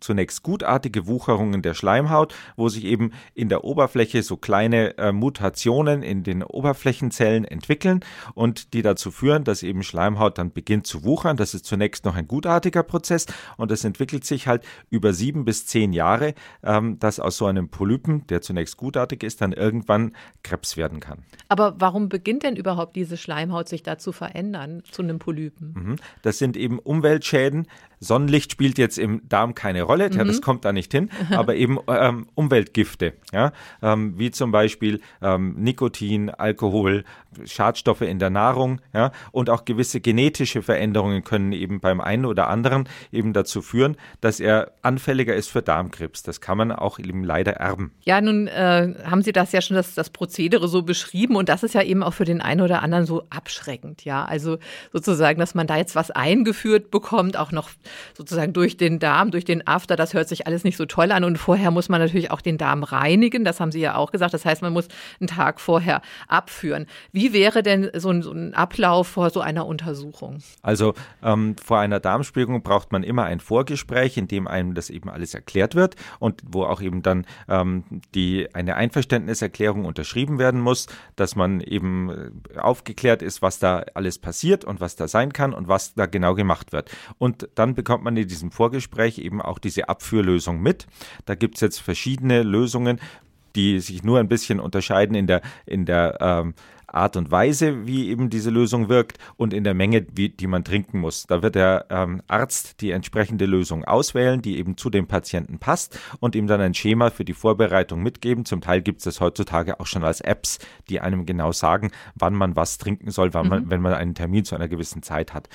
zunächst 0.00 0.42
gutartige 0.42 1.06
Wucherungen 1.06 1.62
der 1.62 1.74
Schleimhaut, 1.74 2.34
wo 2.56 2.68
sich 2.68 2.84
eben 2.84 3.12
in 3.34 3.48
der 3.48 3.64
Oberfläche 3.64 4.22
so 4.22 4.36
kleine 4.36 4.98
äh, 4.98 5.12
Mutationen 5.12 6.02
in 6.02 6.22
den 6.22 6.42
Oberflächenzellen 6.42 7.44
entwickeln 7.44 8.00
und 8.34 8.74
die 8.74 8.82
dazu 8.82 9.10
führen, 9.10 9.44
dass 9.44 9.62
eben 9.62 9.82
Schleimhaut 9.82 10.38
dann 10.38 10.52
beginnt 10.52 10.86
zu 10.86 11.04
wuchern. 11.04 11.36
Das 11.36 11.54
ist 11.54 11.64
zunächst 11.64 12.04
noch 12.04 12.16
ein 12.16 12.28
gutartiger 12.28 12.82
Prozess 12.82 13.26
und 13.56 13.70
das 13.70 13.84
entwickelt 13.84 14.24
sich 14.24 14.46
halt 14.46 14.62
über 14.90 15.12
sieben 15.12 15.44
bis 15.44 15.66
zehn 15.66 15.92
Jahre, 15.92 16.34
ähm, 16.62 16.98
dass 16.98 17.20
aus 17.20 17.36
so 17.36 17.46
einem 17.46 17.68
Polypen, 17.68 18.26
der 18.26 18.42
zunächst 18.42 18.76
gutartig 18.76 19.22
ist, 19.22 19.40
dann 19.40 19.52
irgendwann 19.52 20.12
Krebs 20.42 20.76
werden 20.76 21.00
kann. 21.00 21.24
Aber 21.48 21.76
warum 21.78 22.08
beginnt 22.08 22.42
denn 22.42 22.56
überhaupt 22.56 22.96
diese 22.96 23.16
Schleimhaut 23.16 23.68
sich 23.68 23.82
da 23.82 23.98
zu 23.98 24.12
verändern 24.12 24.82
zu 24.90 25.02
einem 25.02 25.18
Polypen? 25.18 25.74
Mhm. 25.74 25.96
Das 26.22 26.38
sind 26.38 26.56
eben 26.56 26.78
um 26.78 26.95
Umweltschäden. 26.96 27.66
Sonnenlicht 27.98 28.52
spielt 28.52 28.76
jetzt 28.78 28.98
im 28.98 29.22
Darm 29.28 29.54
keine 29.54 29.82
Rolle, 29.82 30.10
mhm. 30.10 30.16
ja, 30.16 30.24
das 30.24 30.42
kommt 30.42 30.64
da 30.64 30.72
nicht 30.72 30.92
hin, 30.92 31.10
aber 31.30 31.54
eben 31.54 31.78
ähm, 31.88 32.26
Umweltgifte, 32.34 33.14
ja, 33.32 33.52
ähm, 33.82 34.18
wie 34.18 34.30
zum 34.30 34.52
Beispiel 34.52 35.00
ähm, 35.22 35.54
Nikotin, 35.56 36.30
Alkohol, 36.30 37.04
Schadstoffe 37.44 38.02
in 38.02 38.18
der 38.18 38.30
Nahrung, 38.30 38.80
ja, 38.94 39.12
und 39.32 39.50
auch 39.50 39.64
gewisse 39.64 40.00
genetische 40.00 40.62
Veränderungen 40.62 41.24
können 41.24 41.52
eben 41.52 41.80
beim 41.80 42.00
einen 42.00 42.24
oder 42.24 42.48
anderen 42.48 42.88
eben 43.12 43.32
dazu 43.32 43.62
führen, 43.62 43.96
dass 44.20 44.40
er 44.40 44.72
anfälliger 44.82 45.34
ist 45.34 45.48
für 45.48 45.62
Darmkrebs. 45.62 46.22
Das 46.22 46.40
kann 46.40 46.58
man 46.58 46.72
auch 46.72 46.98
eben 46.98 47.24
leider 47.24 47.52
erben. 47.52 47.92
Ja, 48.04 48.20
nun 48.20 48.48
äh, 48.48 48.94
haben 49.04 49.22
Sie 49.22 49.32
das 49.32 49.52
ja 49.52 49.60
schon 49.60 49.76
das, 49.76 49.94
das 49.94 50.10
Prozedere 50.10 50.68
so 50.68 50.82
beschrieben 50.82 51.36
und 51.36 51.48
das 51.48 51.62
ist 51.62 51.74
ja 51.74 51.82
eben 51.82 52.02
auch 52.02 52.14
für 52.14 52.24
den 52.24 52.40
einen 52.40 52.60
oder 52.60 52.82
anderen 52.82 53.06
so 53.06 53.24
abschreckend, 53.30 54.04
ja. 54.04 54.24
Also 54.24 54.58
sozusagen, 54.92 55.38
dass 55.38 55.54
man 55.54 55.66
da 55.66 55.76
jetzt 55.76 55.94
was 55.94 56.10
eingeführt 56.10 56.90
bekommt, 56.90 57.36
auch 57.36 57.52
noch 57.52 57.70
sozusagen 58.14 58.52
durch 58.52 58.76
den 58.76 58.98
Darm, 58.98 59.30
durch 59.30 59.44
den 59.44 59.66
After, 59.66 59.96
das 59.96 60.14
hört 60.14 60.28
sich 60.28 60.46
alles 60.46 60.64
nicht 60.64 60.76
so 60.76 60.86
toll 60.86 61.12
an. 61.12 61.24
Und 61.24 61.36
vorher 61.38 61.70
muss 61.70 61.88
man 61.88 62.00
natürlich 62.00 62.30
auch 62.30 62.40
den 62.40 62.58
Darm 62.58 62.82
reinigen. 62.82 63.44
Das 63.44 63.60
haben 63.60 63.72
Sie 63.72 63.80
ja 63.80 63.96
auch 63.96 64.12
gesagt. 64.12 64.34
Das 64.34 64.44
heißt, 64.44 64.62
man 64.62 64.72
muss 64.72 64.88
einen 65.20 65.28
Tag 65.28 65.60
vorher 65.60 66.02
abführen. 66.28 66.86
Wie 67.12 67.25
wäre 67.32 67.62
denn 67.62 67.90
so 67.94 68.10
ein, 68.10 68.22
so 68.22 68.32
ein 68.32 68.54
Ablauf 68.54 69.08
vor 69.08 69.30
so 69.30 69.40
einer 69.40 69.66
Untersuchung? 69.66 70.38
Also 70.62 70.94
ähm, 71.22 71.56
vor 71.62 71.78
einer 71.78 72.00
Darmspiegelung 72.00 72.62
braucht 72.62 72.92
man 72.92 73.02
immer 73.02 73.24
ein 73.24 73.40
Vorgespräch, 73.40 74.16
in 74.16 74.28
dem 74.28 74.46
einem 74.46 74.74
das 74.74 74.90
eben 74.90 75.08
alles 75.08 75.34
erklärt 75.34 75.74
wird 75.74 75.96
und 76.18 76.42
wo 76.46 76.64
auch 76.64 76.80
eben 76.80 77.02
dann 77.02 77.26
ähm, 77.48 77.84
die, 78.14 78.54
eine 78.54 78.76
Einverständniserklärung 78.76 79.84
unterschrieben 79.84 80.38
werden 80.38 80.60
muss, 80.60 80.86
dass 81.16 81.36
man 81.36 81.60
eben 81.60 82.10
äh, 82.54 82.58
aufgeklärt 82.58 83.22
ist, 83.22 83.42
was 83.42 83.58
da 83.58 83.84
alles 83.94 84.18
passiert 84.18 84.64
und 84.64 84.80
was 84.80 84.96
da 84.96 85.08
sein 85.08 85.32
kann 85.32 85.52
und 85.52 85.68
was 85.68 85.94
da 85.94 86.06
genau 86.06 86.34
gemacht 86.34 86.72
wird. 86.72 86.90
Und 87.18 87.48
dann 87.54 87.74
bekommt 87.74 88.04
man 88.04 88.16
in 88.16 88.28
diesem 88.28 88.50
Vorgespräch 88.50 89.18
eben 89.18 89.40
auch 89.40 89.58
diese 89.58 89.88
Abführlösung 89.88 90.60
mit. 90.60 90.86
Da 91.24 91.34
gibt 91.34 91.56
es 91.56 91.60
jetzt 91.60 91.80
verschiedene 91.80 92.42
Lösungen, 92.42 93.00
die 93.56 93.80
sich 93.80 94.04
nur 94.04 94.20
ein 94.20 94.28
bisschen 94.28 94.60
unterscheiden 94.60 95.16
in 95.16 95.26
der, 95.26 95.40
in 95.64 95.86
der 95.86 96.18
ähm, 96.20 96.54
Art 96.96 97.16
und 97.16 97.30
Weise, 97.30 97.86
wie 97.86 98.08
eben 98.08 98.30
diese 98.30 98.50
Lösung 98.50 98.88
wirkt 98.88 99.18
und 99.36 99.52
in 99.52 99.64
der 99.64 99.74
Menge, 99.74 100.06
wie, 100.12 100.30
die 100.30 100.46
man 100.46 100.64
trinken 100.64 100.98
muss. 100.98 101.26
Da 101.26 101.42
wird 101.42 101.54
der 101.54 101.86
ähm, 101.90 102.22
Arzt 102.26 102.80
die 102.80 102.90
entsprechende 102.90 103.46
Lösung 103.46 103.84
auswählen, 103.84 104.42
die 104.42 104.58
eben 104.58 104.76
zu 104.76 104.90
dem 104.90 105.06
Patienten 105.06 105.58
passt 105.58 105.98
und 106.20 106.34
ihm 106.34 106.46
dann 106.46 106.60
ein 106.60 106.74
Schema 106.74 107.10
für 107.10 107.24
die 107.24 107.34
Vorbereitung 107.34 108.02
mitgeben. 108.02 108.44
Zum 108.44 108.60
Teil 108.60 108.82
gibt 108.82 108.98
es 108.98 109.04
das 109.04 109.20
heutzutage 109.20 109.78
auch 109.78 109.86
schon 109.86 110.04
als 110.04 110.20
Apps, 110.20 110.58
die 110.88 111.00
einem 111.00 111.26
genau 111.26 111.52
sagen, 111.52 111.90
wann 112.14 112.34
man 112.34 112.56
was 112.56 112.78
trinken 112.78 113.10
soll, 113.10 113.34
wann 113.34 113.48
man, 113.48 113.64
mhm. 113.64 113.70
wenn 113.70 113.82
man 113.82 113.94
einen 113.94 114.14
Termin 114.14 114.44
zu 114.44 114.54
einer 114.54 114.68
gewissen 114.68 115.02
Zeit 115.02 115.34
hat. 115.34 115.48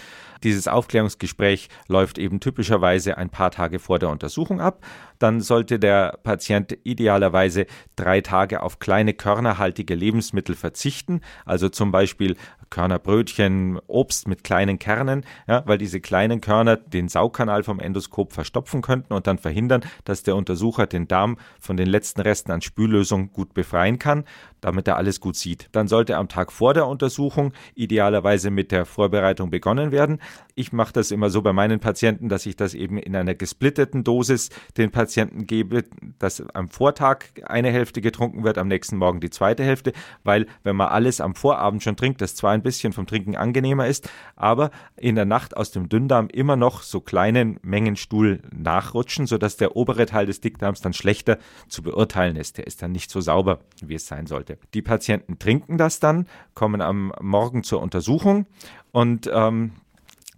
Dieses 0.44 0.68
Aufklärungsgespräch 0.68 1.70
läuft 1.88 2.18
eben 2.18 2.40
typischerweise 2.40 3.18
ein 3.18 3.30
paar 3.30 3.52
Tage 3.52 3.80
vor 3.80 4.00
der 4.00 4.10
Untersuchung 4.10 4.62
ab. 4.62 4.84
Dann 5.20 5.42
sollte 5.42 5.78
der 5.78 6.18
Patient 6.24 6.78
idealerweise 6.84 7.68
drei 7.96 8.22
Tage 8.22 8.64
auf 8.64 8.80
kleine 8.80 9.14
körnerhaltige 9.14 9.94
Lebensmittel 9.94 10.56
verzichten, 10.56 11.22
also 11.46 11.70
zum 11.70 11.92
Beispiel 11.92 12.36
Körnerbrötchen, 12.72 13.80
Obst 13.88 14.28
mit 14.28 14.44
kleinen 14.44 14.80
Kernen, 14.80 15.26
ja, 15.48 15.62
weil 15.68 15.78
diese 15.78 16.00
kleinen 16.00 16.42
Körner 16.42 16.78
den 16.78 17.10
Saukanal 17.10 17.64
vom 17.64 17.80
Endoskop 17.80 18.34
verstopfen 18.34 18.82
könnten 18.82 19.14
und 19.14 19.28
dann 19.28 19.38
verhindern, 19.38 19.82
dass 20.06 20.24
der 20.24 20.36
Untersucher 20.36 20.88
den 20.88 21.08
Darm 21.08 21.38
von 21.60 21.78
den 21.78 21.88
letzten 21.88 22.22
Resten 22.22 22.52
an 22.52 22.62
Spüllösung 22.62 23.32
gut 23.34 23.54
befreien 23.54 24.00
kann, 24.00 24.24
damit 24.62 24.88
er 24.88 24.96
alles 24.96 25.20
gut 25.20 25.36
sieht. 25.36 25.70
Dann 25.74 25.88
sollte 25.88 26.18
am 26.18 26.30
Tag 26.30 26.52
vor 26.52 26.74
der 26.74 26.88
Untersuchung 26.88 27.54
idealerweise 27.76 28.50
mit 28.50 28.72
der 28.72 28.86
Vorbereitung 28.86 29.52
begonnen 29.52 29.92
werden. 29.92 30.20
Ich 30.56 30.74
mache 30.74 30.94
das 30.94 31.12
immer 31.12 31.30
so 31.30 31.42
bei 31.42 31.54
meinen 31.54 31.80
Patienten, 31.80 32.30
dass 32.30 32.46
ich 32.46 32.56
das 32.56 32.74
eben 32.74 32.98
in 32.98 33.16
einer 33.16 33.36
gesplitteten 33.36 34.04
Dosis 34.04 34.50
den 34.78 34.92
Patienten 34.92 35.48
gebe, 35.48 35.86
dass 36.20 36.42
am 36.54 36.70
Vortag 36.70 37.26
eine 37.46 37.72
Hälfte 37.72 38.02
getrunken 38.02 38.44
wird, 38.44 38.58
am 38.58 38.68
nächsten 38.68 38.98
Morgen 38.98 39.22
die 39.22 39.30
zweite 39.30 39.64
Hälfte, 39.64 39.94
weil 40.24 40.48
wenn 40.64 40.76
man 40.76 40.90
alles 40.90 41.22
am 41.22 41.36
Vorabend 41.36 41.84
schon 41.84 41.96
trinkt, 41.96 42.22
das 42.22 42.36
zwar 42.36 42.52
ein 42.52 42.64
bisschen 42.64 42.94
vom 42.94 43.08
Trinken 43.08 43.36
angenehmer 43.36 43.88
ist, 43.88 44.10
aber 44.36 44.72
in 44.98 45.16
der 45.16 45.26
Nacht 45.26 45.56
aus 45.56 45.72
dem 45.72 45.90
Dünndarm 45.90 46.28
immer 46.28 46.56
noch 46.56 46.82
so 46.82 47.02
kleinen 47.02 47.60
Mengen 47.62 47.96
Stuhl 47.96 48.42
nachrutschen, 48.52 49.28
sodass 49.28 49.58
der 49.58 49.76
obere 49.76 50.06
Teil 50.06 50.26
des 50.26 50.42
Dickdarms 50.42 50.82
dann 50.82 50.94
schlechter 50.94 51.38
zu 51.68 51.82
beurteilen 51.82 52.36
ist. 52.36 52.58
Der 52.58 52.68
ist 52.68 52.82
dann 52.82 52.92
nicht 52.92 53.10
so 53.10 53.22
sauber, 53.22 53.60
wie 53.82 53.96
es 53.96 54.08
sein 54.08 54.28
sollte. 54.28 54.58
Die 54.74 54.82
Patienten 54.82 55.40
trinken 55.40 55.78
das 55.78 56.00
dann, 56.00 56.28
kommen 56.54 56.82
am 56.82 57.14
Morgen 57.22 57.64
zur 57.64 57.82
Untersuchung 57.82 58.46
und 58.92 59.30
ähm, 59.34 59.72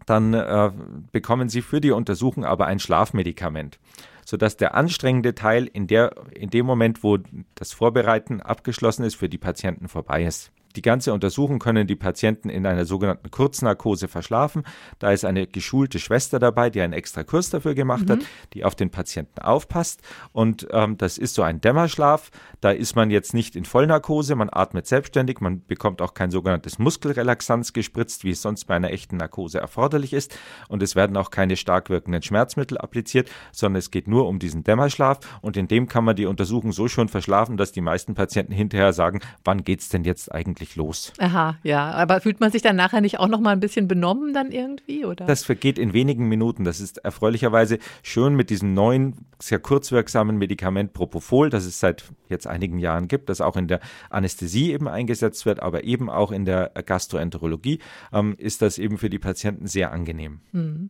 dann 0.05 0.33
äh, 0.33 0.71
bekommen 1.11 1.49
sie 1.49 1.61
für 1.61 1.81
die 1.81 1.91
Untersuchung 1.91 2.45
aber 2.45 2.67
ein 2.67 2.79
Schlafmedikament 2.79 3.79
sodass 4.25 4.57
der 4.57 4.75
anstrengende 4.75 5.35
Teil 5.35 5.67
in, 5.67 5.87
der, 5.87 6.15
in 6.31 6.49
dem 6.49 6.65
Moment, 6.65 7.03
wo 7.03 7.17
das 7.55 7.73
Vorbereiten 7.73 8.41
abgeschlossen 8.41 9.03
ist, 9.03 9.15
für 9.15 9.29
die 9.29 9.37
Patienten 9.37 9.87
vorbei 9.87 10.23
ist. 10.23 10.51
Die 10.75 10.81
ganze 10.81 11.13
Untersuchung 11.13 11.59
können 11.59 11.87
die 11.87 11.95
Patienten 11.95 12.49
in 12.49 12.65
einer 12.65 12.85
sogenannten 12.85 13.29
Kurznarkose 13.31 14.07
verschlafen. 14.07 14.63
Da 14.99 15.11
ist 15.11 15.25
eine 15.25 15.47
geschulte 15.47 15.99
Schwester 15.99 16.39
dabei, 16.39 16.69
die 16.69 16.81
einen 16.81 16.93
extra 16.93 17.23
Kurs 17.23 17.49
dafür 17.49 17.75
gemacht 17.75 18.07
mhm. 18.07 18.13
hat, 18.13 18.19
die 18.53 18.65
auf 18.65 18.75
den 18.75 18.89
Patienten 18.89 19.39
aufpasst. 19.39 20.01
Und 20.31 20.67
ähm, 20.71 20.97
das 20.97 21.17
ist 21.17 21.35
so 21.35 21.43
ein 21.43 21.61
Dämmerschlaf. 21.61 22.31
Da 22.61 22.71
ist 22.71 22.95
man 22.95 23.11
jetzt 23.11 23.33
nicht 23.33 23.55
in 23.55 23.65
Vollnarkose, 23.65 24.35
man 24.35 24.49
atmet 24.51 24.87
selbstständig, 24.87 25.41
man 25.41 25.65
bekommt 25.65 26.01
auch 26.01 26.13
kein 26.13 26.31
sogenanntes 26.31 26.79
Muskelrelaxanz 26.79 27.73
gespritzt, 27.73 28.23
wie 28.23 28.31
es 28.31 28.41
sonst 28.41 28.65
bei 28.65 28.75
einer 28.75 28.91
echten 28.91 29.17
Narkose 29.17 29.59
erforderlich 29.59 30.13
ist. 30.13 30.37
Und 30.69 30.81
es 30.81 30.95
werden 30.95 31.17
auch 31.17 31.29
keine 31.29 31.55
stark 31.55 31.89
wirkenden 31.89 32.21
Schmerzmittel 32.23 32.77
appliziert, 32.77 33.29
sondern 33.51 33.79
es 33.79 33.91
geht 33.91 34.07
nur 34.07 34.27
um 34.27 34.39
diesen 34.39 34.63
Dämmerschlaf. 34.63 35.19
Und 35.41 35.57
in 35.57 35.67
dem 35.67 35.87
kann 35.87 36.03
man 36.03 36.15
die 36.15 36.25
Untersuchung 36.25 36.71
so 36.71 36.87
schon 36.87 37.09
verschlafen, 37.09 37.57
dass 37.57 37.71
die 37.71 37.81
meisten 37.81 38.15
Patienten 38.15 38.53
hinterher 38.53 38.93
sagen, 38.93 39.19
wann 39.43 39.63
geht 39.63 39.81
es 39.81 39.89
denn 39.89 40.03
jetzt 40.03 40.31
eigentlich 40.31 40.62
eigentlich 40.63 40.75
los. 40.75 41.13
Aha, 41.19 41.57
ja. 41.63 41.91
Aber 41.91 42.21
fühlt 42.21 42.39
man 42.39 42.51
sich 42.51 42.61
dann 42.61 42.75
nachher 42.75 43.01
nicht 43.01 43.19
auch 43.19 43.27
noch 43.27 43.39
mal 43.39 43.51
ein 43.51 43.59
bisschen 43.59 43.87
benommen 43.87 44.33
dann 44.33 44.51
irgendwie, 44.51 45.05
oder? 45.05 45.25
Das 45.25 45.43
vergeht 45.43 45.77
in 45.77 45.93
wenigen 45.93 46.27
Minuten. 46.27 46.63
Das 46.63 46.79
ist 46.79 46.99
erfreulicherweise 46.99 47.79
schön 48.01 48.35
mit 48.35 48.49
diesem 48.49 48.73
neuen, 48.73 49.25
sehr 49.39 49.59
kurzwirksamen 49.59 50.37
Medikament 50.37 50.93
Propofol, 50.93 51.49
das 51.49 51.65
es 51.65 51.79
seit 51.79 52.05
jetzt 52.29 52.47
einigen 52.47 52.79
Jahren 52.79 53.07
gibt, 53.07 53.29
das 53.29 53.41
auch 53.41 53.57
in 53.57 53.67
der 53.67 53.79
Anästhesie 54.09 54.71
eben 54.71 54.87
eingesetzt 54.87 55.45
wird, 55.45 55.61
aber 55.61 55.83
eben 55.83 56.09
auch 56.09 56.31
in 56.31 56.45
der 56.45 56.71
Gastroenterologie, 56.85 57.79
ähm, 58.11 58.35
ist 58.37 58.61
das 58.61 58.77
eben 58.77 58.97
für 58.97 59.09
die 59.09 59.19
Patienten 59.19 59.67
sehr 59.67 59.91
angenehm. 59.91 60.39
Mhm. 60.51 60.89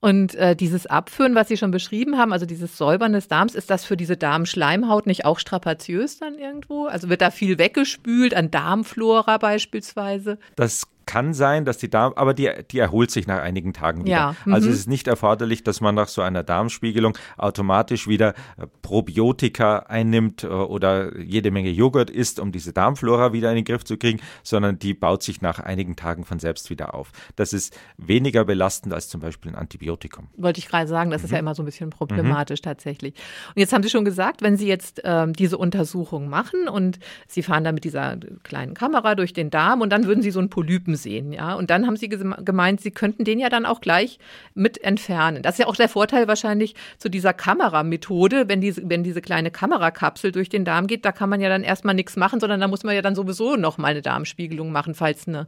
Und 0.00 0.34
äh, 0.36 0.54
dieses 0.54 0.86
Abführen, 0.86 1.34
was 1.34 1.48
Sie 1.48 1.56
schon 1.56 1.70
beschrieben 1.70 2.18
haben, 2.18 2.32
also 2.32 2.46
dieses 2.46 2.76
Säubern 2.78 3.12
des 3.12 3.28
Darms, 3.28 3.54
ist 3.54 3.68
das 3.68 3.84
für 3.84 3.96
diese 3.96 4.16
Darmschleimhaut 4.16 5.06
nicht 5.06 5.24
auch 5.24 5.38
strapaziös 5.38 6.18
dann 6.18 6.38
irgendwo? 6.38 6.86
Also 6.86 7.08
wird 7.08 7.20
da 7.20 7.30
viel 7.30 7.58
weggespült 7.58 8.34
an 8.34 8.50
Darmflora 8.50 9.38
beispielsweise? 9.38 10.38
Das 10.54 10.86
kann 11.08 11.32
sein, 11.32 11.64
dass 11.64 11.78
die 11.78 11.88
Darm, 11.88 12.12
aber 12.16 12.34
die, 12.34 12.50
die 12.70 12.78
erholt 12.78 13.10
sich 13.10 13.26
nach 13.26 13.40
einigen 13.40 13.72
Tagen 13.72 14.04
wieder. 14.04 14.10
Ja. 14.10 14.36
Mhm. 14.44 14.52
Also 14.52 14.68
es 14.68 14.80
ist 14.80 14.88
nicht 14.88 15.08
erforderlich, 15.08 15.64
dass 15.64 15.80
man 15.80 15.94
nach 15.94 16.06
so 16.06 16.20
einer 16.20 16.42
Darmspiegelung 16.42 17.16
automatisch 17.38 18.06
wieder 18.06 18.34
äh, 18.58 18.66
Probiotika 18.82 19.78
einnimmt 19.88 20.44
äh, 20.44 20.48
oder 20.48 21.18
jede 21.18 21.50
Menge 21.50 21.70
Joghurt 21.70 22.10
isst, 22.10 22.38
um 22.38 22.52
diese 22.52 22.74
Darmflora 22.74 23.32
wieder 23.32 23.48
in 23.48 23.56
den 23.56 23.64
Griff 23.64 23.84
zu 23.84 23.96
kriegen, 23.96 24.20
sondern 24.42 24.78
die 24.78 24.92
baut 24.92 25.22
sich 25.22 25.40
nach 25.40 25.60
einigen 25.60 25.96
Tagen 25.96 26.26
von 26.26 26.40
selbst 26.40 26.68
wieder 26.68 26.92
auf. 26.92 27.10
Das 27.36 27.54
ist 27.54 27.74
weniger 27.96 28.44
belastend 28.44 28.92
als 28.92 29.08
zum 29.08 29.22
Beispiel 29.22 29.52
ein 29.52 29.56
Antibiotikum. 29.56 29.87
Wollte 30.36 30.58
ich 30.58 30.68
gerade 30.68 30.88
sagen, 30.88 31.10
das 31.10 31.22
mhm. 31.22 31.24
ist 31.26 31.30
ja 31.32 31.38
immer 31.38 31.54
so 31.54 31.62
ein 31.62 31.66
bisschen 31.66 31.90
problematisch 31.90 32.60
mhm. 32.60 32.64
tatsächlich. 32.64 33.14
Und 33.48 33.60
jetzt 33.60 33.72
haben 33.72 33.82
Sie 33.82 33.90
schon 33.90 34.04
gesagt, 34.04 34.42
wenn 34.42 34.56
Sie 34.56 34.68
jetzt 34.68 35.00
ähm, 35.04 35.32
diese 35.32 35.58
Untersuchung 35.58 36.28
machen 36.28 36.68
und 36.68 36.98
Sie 37.26 37.42
fahren 37.42 37.64
da 37.64 37.72
mit 37.72 37.84
dieser 37.84 38.16
kleinen 38.42 38.74
Kamera 38.74 39.14
durch 39.14 39.32
den 39.32 39.50
Darm 39.50 39.80
und 39.80 39.90
dann 39.90 40.06
würden 40.06 40.22
Sie 40.22 40.30
so 40.30 40.38
einen 40.38 40.50
Polypen 40.50 40.96
sehen, 40.96 41.32
ja. 41.32 41.54
Und 41.54 41.70
dann 41.70 41.86
haben 41.86 41.96
sie 41.96 42.08
gemeint, 42.08 42.80
sie 42.80 42.90
könnten 42.90 43.24
den 43.24 43.38
ja 43.38 43.48
dann 43.48 43.66
auch 43.66 43.80
gleich 43.80 44.18
mit 44.54 44.82
entfernen. 44.82 45.42
Das 45.42 45.54
ist 45.54 45.58
ja 45.58 45.66
auch 45.66 45.76
der 45.76 45.88
Vorteil 45.88 46.28
wahrscheinlich 46.28 46.74
zu 46.98 47.08
dieser 47.08 47.32
Kameramethode, 47.32 48.48
wenn 48.48 48.60
diese, 48.60 48.82
wenn 48.88 49.02
diese 49.02 49.20
kleine 49.20 49.50
Kamerakapsel 49.50 50.32
durch 50.32 50.48
den 50.48 50.64
Darm 50.64 50.86
geht, 50.86 51.04
da 51.04 51.12
kann 51.12 51.28
man 51.28 51.40
ja 51.40 51.48
dann 51.48 51.62
erstmal 51.62 51.94
nichts 51.94 52.16
machen, 52.16 52.40
sondern 52.40 52.60
da 52.60 52.68
muss 52.68 52.84
man 52.84 52.94
ja 52.94 53.02
dann 53.02 53.14
sowieso 53.14 53.56
noch 53.56 53.78
mal 53.78 53.88
eine 53.88 54.02
Darmspiegelung 54.02 54.72
machen, 54.72 54.94
falls 54.94 55.26
eine, 55.28 55.46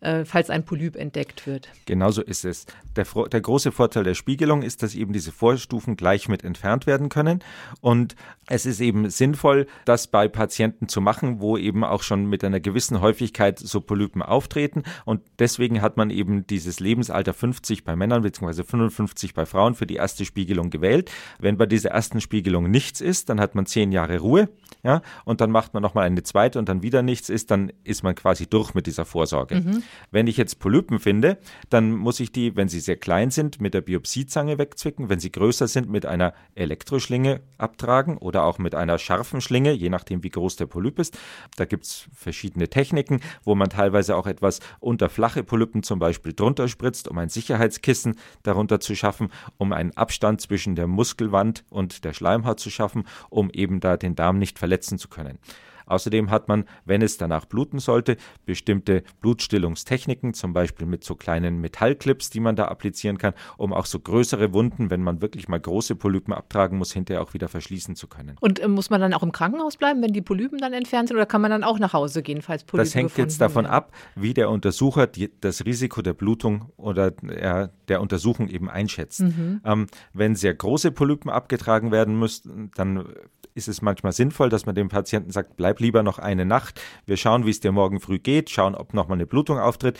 äh, 0.00 0.24
falls 0.24 0.50
ein 0.50 0.64
Polyp 0.64 0.96
entdeckt 0.96 1.46
wird. 1.46 1.68
Genauso 1.86 2.22
ist 2.22 2.44
es. 2.44 2.66
Der, 2.96 3.04
der 3.04 3.40
große 3.40 3.71
große 3.72 3.82
Vorteil 3.82 4.04
der 4.04 4.14
Spiegelung 4.14 4.62
ist, 4.62 4.82
dass 4.82 4.94
eben 4.94 5.12
diese 5.12 5.32
Vorstufen 5.32 5.96
gleich 5.96 6.28
mit 6.28 6.44
entfernt 6.44 6.86
werden 6.86 7.08
können. 7.08 7.40
Und 7.80 8.14
es 8.46 8.66
ist 8.66 8.80
eben 8.80 9.08
sinnvoll, 9.10 9.66
das 9.84 10.06
bei 10.06 10.28
Patienten 10.28 10.88
zu 10.88 11.00
machen, 11.00 11.40
wo 11.40 11.56
eben 11.56 11.84
auch 11.84 12.02
schon 12.02 12.26
mit 12.26 12.44
einer 12.44 12.60
gewissen 12.60 13.00
Häufigkeit 13.00 13.58
so 13.58 13.80
Polypen 13.80 14.22
auftreten. 14.22 14.82
Und 15.04 15.22
deswegen 15.38 15.80
hat 15.80 15.96
man 15.96 16.10
eben 16.10 16.46
dieses 16.46 16.80
Lebensalter 16.80 17.34
50 17.34 17.84
bei 17.84 17.96
Männern 17.96 18.22
bzw. 18.22 18.62
55 18.62 19.34
bei 19.34 19.46
Frauen 19.46 19.74
für 19.74 19.86
die 19.86 19.96
erste 19.96 20.24
Spiegelung 20.24 20.70
gewählt. 20.70 21.10
Wenn 21.38 21.56
bei 21.56 21.66
dieser 21.66 21.90
ersten 21.90 22.20
Spiegelung 22.20 22.70
nichts 22.70 23.00
ist, 23.00 23.28
dann 23.28 23.40
hat 23.40 23.54
man 23.54 23.66
zehn 23.66 23.90
Jahre 23.92 24.18
Ruhe. 24.18 24.48
Ja, 24.84 25.00
und 25.24 25.40
dann 25.40 25.52
macht 25.52 25.74
man 25.74 25.82
nochmal 25.82 26.06
eine 26.06 26.24
zweite 26.24 26.58
und 26.58 26.68
dann 26.68 26.82
wieder 26.82 27.02
nichts 27.02 27.28
ist, 27.28 27.52
dann 27.52 27.72
ist 27.84 28.02
man 28.02 28.16
quasi 28.16 28.48
durch 28.48 28.74
mit 28.74 28.88
dieser 28.88 29.04
Vorsorge. 29.04 29.60
Mhm. 29.60 29.82
Wenn 30.10 30.26
ich 30.26 30.36
jetzt 30.36 30.58
Polypen 30.58 30.98
finde, 30.98 31.38
dann 31.70 31.92
muss 31.92 32.18
ich 32.18 32.32
die, 32.32 32.56
wenn 32.56 32.68
sie 32.68 32.80
sehr 32.80 32.96
klein 32.96 33.30
sind, 33.30 33.60
mit 33.62 33.74
der 33.74 33.80
Biopsiezange 33.80 34.58
wegzwicken. 34.58 35.08
Wenn 35.08 35.20
sie 35.20 35.32
größer 35.32 35.68
sind, 35.68 35.88
mit 35.88 36.04
einer 36.04 36.34
Elektroschlinge 36.54 37.40
abtragen 37.56 38.18
oder 38.18 38.44
auch 38.44 38.58
mit 38.58 38.74
einer 38.74 38.98
scharfen 38.98 39.40
Schlinge, 39.40 39.72
je 39.72 39.88
nachdem, 39.88 40.22
wie 40.22 40.30
groß 40.30 40.56
der 40.56 40.66
Polyp 40.66 40.98
ist. 40.98 41.18
Da 41.56 41.64
gibt 41.64 41.84
es 41.84 42.08
verschiedene 42.14 42.68
Techniken, 42.68 43.20
wo 43.44 43.54
man 43.54 43.70
teilweise 43.70 44.16
auch 44.16 44.26
etwas 44.26 44.60
unter 44.80 45.08
flache 45.08 45.42
Polypen 45.42 45.82
zum 45.82 45.98
Beispiel 45.98 46.34
drunter 46.34 46.68
spritzt, 46.68 47.08
um 47.08 47.16
ein 47.18 47.28
Sicherheitskissen 47.28 48.16
darunter 48.42 48.80
zu 48.80 48.94
schaffen, 48.94 49.30
um 49.56 49.72
einen 49.72 49.96
Abstand 49.96 50.40
zwischen 50.40 50.74
der 50.74 50.86
Muskelwand 50.86 51.64
und 51.70 52.04
der 52.04 52.12
Schleimhaut 52.12 52.60
zu 52.60 52.70
schaffen, 52.70 53.04
um 53.30 53.50
eben 53.50 53.80
da 53.80 53.96
den 53.96 54.14
Darm 54.14 54.38
nicht 54.38 54.58
verletzen 54.58 54.98
zu 54.98 55.08
können. 55.08 55.38
Außerdem 55.86 56.30
hat 56.30 56.48
man, 56.48 56.64
wenn 56.84 57.02
es 57.02 57.16
danach 57.16 57.44
bluten 57.44 57.78
sollte, 57.78 58.16
bestimmte 58.44 59.02
Blutstillungstechniken, 59.20 60.34
zum 60.34 60.52
Beispiel 60.52 60.86
mit 60.86 61.04
so 61.04 61.14
kleinen 61.14 61.60
Metallclips, 61.60 62.30
die 62.30 62.40
man 62.40 62.56
da 62.56 62.66
applizieren 62.66 63.18
kann, 63.18 63.34
um 63.56 63.72
auch 63.72 63.86
so 63.86 63.98
größere 63.98 64.52
Wunden, 64.52 64.90
wenn 64.90 65.02
man 65.02 65.22
wirklich 65.22 65.48
mal 65.48 65.60
große 65.60 65.96
Polypen 65.96 66.32
abtragen 66.32 66.78
muss, 66.78 66.92
hinterher 66.92 67.22
auch 67.22 67.34
wieder 67.34 67.48
verschließen 67.48 67.96
zu 67.96 68.06
können. 68.06 68.36
Und 68.40 68.58
äh, 68.60 68.68
muss 68.68 68.90
man 68.90 69.00
dann 69.00 69.14
auch 69.14 69.22
im 69.22 69.32
Krankenhaus 69.32 69.76
bleiben, 69.76 70.02
wenn 70.02 70.12
die 70.12 70.22
Polypen 70.22 70.58
dann 70.58 70.72
entfernt 70.72 71.08
sind, 71.08 71.16
oder 71.16 71.26
kann 71.26 71.40
man 71.40 71.50
dann 71.50 71.64
auch 71.64 71.78
nach 71.78 71.92
Hause 71.92 72.22
gehen, 72.22 72.42
falls 72.42 72.64
Polypen 72.64 72.84
Das 72.84 72.94
hängt 72.94 73.16
jetzt 73.16 73.40
davon 73.40 73.64
werden? 73.64 73.74
ab, 73.74 73.92
wie 74.14 74.34
der 74.34 74.50
Untersucher 74.50 75.06
die, 75.06 75.30
das 75.40 75.64
Risiko 75.64 76.02
der 76.02 76.14
Blutung 76.14 76.70
oder 76.76 77.12
äh, 77.28 77.68
der 77.88 78.00
Untersuchung 78.00 78.48
eben 78.48 78.68
einschätzt. 78.70 79.20
Mhm. 79.20 79.60
Ähm, 79.64 79.86
wenn 80.12 80.36
sehr 80.36 80.54
große 80.54 80.92
Polypen 80.92 81.30
abgetragen 81.30 81.90
werden 81.90 82.18
müssen, 82.18 82.70
dann 82.74 83.06
ist 83.54 83.68
es 83.68 83.82
manchmal 83.82 84.12
sinnvoll, 84.12 84.48
dass 84.48 84.66
man 84.66 84.74
dem 84.74 84.88
Patienten 84.88 85.30
sagt, 85.30 85.56
bleib 85.56 85.80
lieber 85.80 86.02
noch 86.02 86.18
eine 86.18 86.44
Nacht. 86.44 86.80
Wir 87.06 87.16
schauen, 87.16 87.46
wie 87.46 87.50
es 87.50 87.60
dir 87.60 87.72
morgen 87.72 88.00
früh 88.00 88.18
geht, 88.18 88.50
schauen, 88.50 88.74
ob 88.74 88.94
nochmal 88.94 89.16
eine 89.16 89.26
Blutung 89.26 89.58
auftritt. 89.58 89.98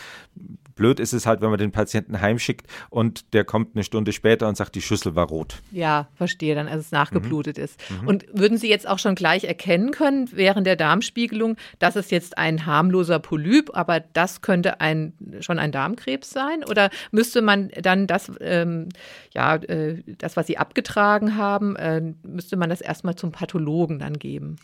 Blöd 0.74 1.00
ist 1.00 1.12
es 1.12 1.26
halt, 1.26 1.40
wenn 1.40 1.50
man 1.50 1.58
den 1.58 1.72
Patienten 1.72 2.20
heimschickt 2.20 2.66
und 2.90 3.34
der 3.34 3.44
kommt 3.44 3.74
eine 3.74 3.84
Stunde 3.84 4.12
später 4.12 4.48
und 4.48 4.56
sagt, 4.56 4.74
die 4.74 4.82
Schüssel 4.82 5.14
war 5.14 5.28
rot. 5.28 5.56
Ja, 5.70 6.08
verstehe, 6.14 6.54
dann, 6.54 6.68
als 6.68 6.86
es 6.86 6.92
nachgeblutet 6.92 7.58
mhm. 7.58 7.64
ist. 7.64 7.80
Mhm. 7.90 8.08
Und 8.08 8.26
würden 8.32 8.58
Sie 8.58 8.68
jetzt 8.68 8.88
auch 8.88 8.98
schon 8.98 9.14
gleich 9.14 9.44
erkennen 9.44 9.90
können 9.90 10.30
während 10.32 10.66
der 10.66 10.76
Darmspiegelung, 10.76 11.56
dass 11.78 11.96
es 11.96 12.10
jetzt 12.10 12.38
ein 12.38 12.66
harmloser 12.66 13.18
Polyp, 13.18 13.70
aber 13.74 14.00
das 14.00 14.40
könnte 14.40 14.80
ein, 14.80 15.12
schon 15.40 15.58
ein 15.58 15.72
Darmkrebs 15.72 16.30
sein? 16.30 16.64
Oder 16.68 16.90
müsste 17.10 17.42
man 17.42 17.70
dann 17.80 18.06
das, 18.06 18.32
ähm, 18.40 18.88
ja, 19.34 19.56
äh, 19.56 20.02
das, 20.18 20.36
was 20.36 20.46
Sie 20.46 20.58
abgetragen 20.58 21.36
haben, 21.36 21.76
äh, 21.76 22.00
müsste 22.22 22.56
man 22.56 22.70
das 22.70 22.80
erstmal 22.80 23.14
zum 23.14 23.32
Pathologen 23.42 23.98
dann 23.98 24.20
geben? 24.20 24.54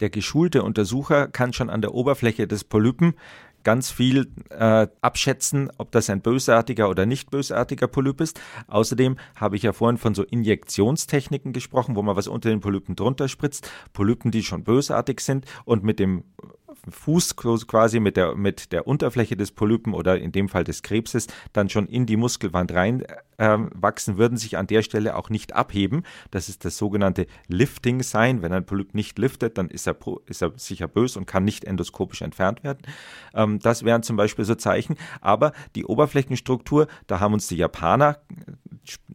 Der 0.00 0.10
geschulte 0.10 0.64
Untersucher 0.64 1.28
kann 1.28 1.52
schon 1.52 1.70
an 1.70 1.82
der 1.82 1.94
Oberfläche 1.94 2.48
des 2.48 2.64
Polypen 2.64 3.14
ganz 3.62 3.92
viel 3.92 4.26
äh, 4.50 4.88
abschätzen, 5.00 5.70
ob 5.78 5.92
das 5.92 6.10
ein 6.10 6.20
bösartiger 6.20 6.90
oder 6.90 7.06
nicht 7.06 7.30
bösartiger 7.30 7.86
Polyp 7.86 8.20
ist. 8.20 8.40
Außerdem 8.66 9.16
habe 9.36 9.54
ich 9.54 9.62
ja 9.62 9.72
vorhin 9.72 9.98
von 9.98 10.16
so 10.16 10.24
Injektionstechniken 10.24 11.52
gesprochen, 11.52 11.94
wo 11.94 12.02
man 12.02 12.16
was 12.16 12.26
unter 12.26 12.50
den 12.50 12.60
Polypen 12.60 12.96
drunter 12.96 13.28
spritzt. 13.28 13.70
Polypen, 13.92 14.32
die 14.32 14.42
schon 14.42 14.64
bösartig 14.64 15.20
sind 15.20 15.46
und 15.64 15.84
mit 15.84 16.00
dem 16.00 16.24
Fuß 16.88 17.36
quasi 17.36 18.00
mit 18.00 18.16
der, 18.16 18.34
mit 18.34 18.72
der 18.72 18.86
Unterfläche 18.86 19.36
des 19.36 19.52
Polypen 19.52 19.94
oder 19.94 20.18
in 20.18 20.32
dem 20.32 20.48
Fall 20.48 20.64
des 20.64 20.82
Krebses 20.82 21.26
dann 21.52 21.68
schon 21.68 21.86
in 21.86 22.06
die 22.06 22.16
Muskelwand 22.16 22.72
reinwachsen, 22.72 24.14
äh, 24.14 24.18
würden 24.18 24.38
sich 24.38 24.56
an 24.56 24.66
der 24.66 24.82
Stelle 24.82 25.16
auch 25.16 25.30
nicht 25.30 25.54
abheben. 25.54 26.04
Das 26.30 26.48
ist 26.48 26.64
das 26.64 26.76
sogenannte 26.76 27.26
Lifting 27.48 28.02
Sign. 28.02 28.42
Wenn 28.42 28.52
ein 28.52 28.66
Polyp 28.66 28.94
nicht 28.94 29.18
liftet, 29.18 29.58
dann 29.58 29.68
ist 29.68 29.86
er, 29.86 29.96
ist 30.26 30.42
er 30.42 30.52
sicher 30.56 30.88
bös 30.88 31.16
und 31.16 31.26
kann 31.26 31.44
nicht 31.44 31.64
endoskopisch 31.64 32.22
entfernt 32.22 32.64
werden. 32.64 32.82
Ähm, 33.34 33.58
das 33.60 33.84
wären 33.84 34.02
zum 34.02 34.16
Beispiel 34.16 34.44
so 34.44 34.54
Zeichen. 34.54 34.96
Aber 35.20 35.52
die 35.74 35.84
Oberflächenstruktur, 35.84 36.86
da 37.06 37.20
haben 37.20 37.34
uns 37.34 37.48
die 37.48 37.56
Japaner 37.56 38.18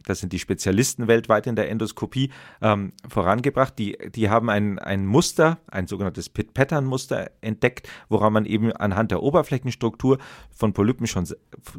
das 0.06 0.20
sind 0.20 0.32
die 0.32 0.38
Spezialisten 0.38 1.08
weltweit 1.08 1.46
in 1.46 1.56
der 1.56 1.70
Endoskopie, 1.70 2.30
ähm, 2.60 2.92
vorangebracht. 3.08 3.78
Die, 3.78 3.96
die 4.14 4.28
haben 4.28 4.50
ein, 4.50 4.78
ein 4.78 5.06
Muster, 5.06 5.58
ein 5.66 5.86
sogenanntes 5.86 6.28
Pit-Pattern-Muster 6.28 7.30
entdeckt, 7.60 7.88
woran 8.08 8.32
man 8.32 8.46
eben 8.46 8.72
anhand 8.72 9.10
der 9.10 9.22
Oberflächenstruktur 9.22 10.18
von 10.50 10.72
Polypen 10.72 11.06
schon 11.06 11.26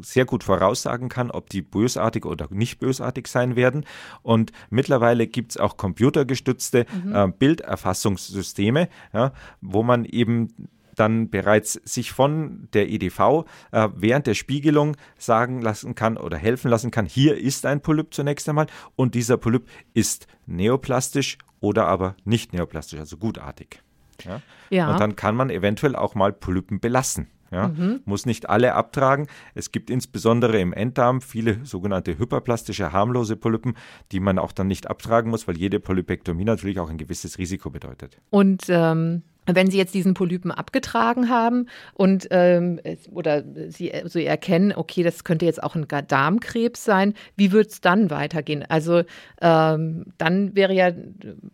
sehr 0.00 0.24
gut 0.24 0.44
voraussagen 0.44 1.08
kann, 1.08 1.30
ob 1.30 1.50
die 1.50 1.62
bösartig 1.62 2.24
oder 2.24 2.48
nicht 2.50 2.78
bösartig 2.78 3.26
sein 3.26 3.56
werden. 3.56 3.84
Und 4.22 4.52
mittlerweile 4.70 5.26
gibt 5.26 5.52
es 5.52 5.56
auch 5.56 5.76
computergestützte 5.76 6.86
mhm. 7.04 7.14
äh, 7.14 7.28
Bilderfassungssysteme, 7.28 8.88
ja, 9.12 9.32
wo 9.60 9.82
man 9.82 10.04
eben 10.04 10.70
dann 10.94 11.30
bereits 11.30 11.72
sich 11.84 12.12
von 12.12 12.68
der 12.74 12.90
EDV 12.90 13.46
äh, 13.72 13.88
während 13.96 14.26
der 14.26 14.34
Spiegelung 14.34 14.96
sagen 15.16 15.62
lassen 15.62 15.94
kann 15.94 16.18
oder 16.18 16.36
helfen 16.36 16.70
lassen 16.70 16.90
kann, 16.90 17.06
hier 17.06 17.38
ist 17.38 17.64
ein 17.64 17.80
Polyp 17.80 18.12
zunächst 18.12 18.46
einmal 18.46 18.66
und 18.94 19.14
dieser 19.14 19.38
Polyp 19.38 19.66
ist 19.94 20.26
neoplastisch 20.44 21.38
oder 21.60 21.86
aber 21.86 22.14
nicht 22.24 22.52
neoplastisch, 22.52 23.00
also 23.00 23.16
gutartig. 23.16 23.82
Ja? 24.24 24.40
ja. 24.70 24.92
Und 24.92 25.00
dann 25.00 25.16
kann 25.16 25.34
man 25.34 25.50
eventuell 25.50 25.96
auch 25.96 26.14
mal 26.14 26.32
Polypen 26.32 26.80
belassen. 26.80 27.28
Ja, 27.52 27.68
mhm. 27.68 28.00
Muss 28.06 28.24
nicht 28.24 28.48
alle 28.48 28.74
abtragen. 28.74 29.26
Es 29.54 29.72
gibt 29.72 29.90
insbesondere 29.90 30.58
im 30.58 30.72
Enddarm 30.72 31.20
viele 31.20 31.62
sogenannte 31.66 32.18
hyperplastische, 32.18 32.92
harmlose 32.92 33.36
Polypen, 33.36 33.74
die 34.10 34.20
man 34.20 34.38
auch 34.38 34.52
dann 34.52 34.68
nicht 34.68 34.88
abtragen 34.88 35.30
muss, 35.30 35.46
weil 35.46 35.58
jede 35.58 35.78
Polypektomie 35.78 36.44
natürlich 36.44 36.80
auch 36.80 36.88
ein 36.88 36.96
gewisses 36.96 37.36
Risiko 37.36 37.68
bedeutet. 37.68 38.16
Und 38.30 38.64
ähm, 38.68 39.22
wenn 39.46 39.70
Sie 39.70 39.78
jetzt 39.78 39.94
diesen 39.94 40.14
Polypen 40.14 40.50
abgetragen 40.50 41.28
haben 41.28 41.66
und 41.94 42.28
ähm, 42.30 42.80
oder 43.10 43.42
Sie, 43.68 43.92
Sie 44.04 44.24
erkennen, 44.24 44.72
okay, 44.74 45.02
das 45.02 45.24
könnte 45.24 45.46
jetzt 45.46 45.62
auch 45.62 45.74
ein 45.74 45.86
Darmkrebs 45.88 46.84
sein, 46.84 47.14
wie 47.36 47.52
wird 47.52 47.70
es 47.70 47.80
dann 47.80 48.10
weitergehen? 48.10 48.64
Also 48.68 49.02
ähm, 49.40 50.06
dann 50.18 50.54
wäre 50.54 50.74
ja 50.74 50.92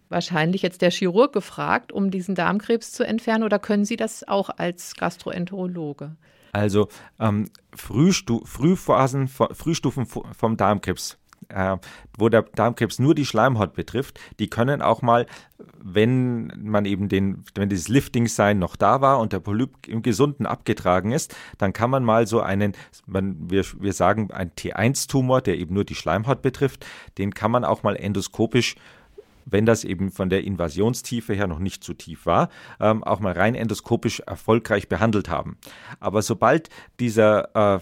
wahrscheinlich 0.09 0.63
jetzt 0.63 0.83
der 0.83 0.91
Chirurg 0.91 1.33
gefragt, 1.33 1.93
um 1.93 2.11
diesen 2.11 2.35
Darmkrebs 2.35 2.93
zu 2.93 3.05
entfernen, 3.05 3.45
oder 3.45 3.59
können 3.59 3.85
Sie 3.85 3.97
das 3.97 4.27
auch 4.27 4.51
als 4.51 4.95
Gastroenterologe? 4.97 6.17
Also 6.53 6.89
ähm, 7.21 7.51
Frühstu 7.75 8.45
Frühphasen, 8.45 9.29
Frühstufen 9.29 10.07
vom 10.07 10.57
Darmkrebs 10.57 11.19
äh, 11.49 11.77
wo 12.17 12.29
der 12.29 12.43
Darmkrebs 12.43 12.99
nur 12.99 13.15
die 13.15 13.27
Schleimhaut 13.27 13.75
betrifft, 13.75 14.21
die 14.39 14.49
können 14.49 14.83
auch 14.83 15.03
mal, 15.03 15.27
wenn 15.83 16.53
man 16.59 16.85
eben 16.85 17.09
den, 17.09 17.45
wenn 17.55 17.69
dieses 17.69 17.89
Lifting-Sein 17.89 18.59
noch 18.59 18.77
da 18.77 19.01
war 19.01 19.19
und 19.21 19.33
der 19.33 19.41
Polyp 19.41 19.87
im 19.87 20.03
Gesunden 20.03 20.47
abgetragen 20.47 21.13
ist, 21.13 21.35
dann 21.59 21.73
kann 21.73 21.91
man 21.91 22.05
mal 22.05 22.27
so 22.27 22.41
einen, 22.41 22.73
man, 23.07 23.51
wir, 23.51 23.65
wir 23.79 23.93
sagen, 23.93 24.31
ein 24.31 24.51
T1-Tumor, 24.53 25.41
der 25.41 25.59
eben 25.59 25.75
nur 25.75 25.85
die 25.85 25.95
Schleimhaut 25.95 26.43
betrifft, 26.43 26.87
den 27.19 27.35
kann 27.35 27.51
man 27.51 27.65
auch 27.65 27.83
mal 27.83 27.97
endoskopisch 27.97 28.77
wenn 29.51 29.67
das 29.67 29.85
eben 29.85 30.11
von 30.11 30.31
der 30.31 30.45
Invasionstiefe 30.45 31.35
her 31.35 31.47
noch 31.47 31.59
nicht 31.59 31.85
zu 31.85 31.95
tief 31.95 32.27
war, 32.27 32.49
ähm, 32.81 33.03
auch 33.05 33.21
mal 33.21 33.33
rein 33.33 33.55
endoskopisch 33.55 34.21
erfolgreich 34.21 34.89
behandelt 34.89 35.29
haben. 35.29 35.59
Aber 36.01 36.23
sobald 36.23 36.69
dieser 37.01 37.77
äh, 37.77 37.81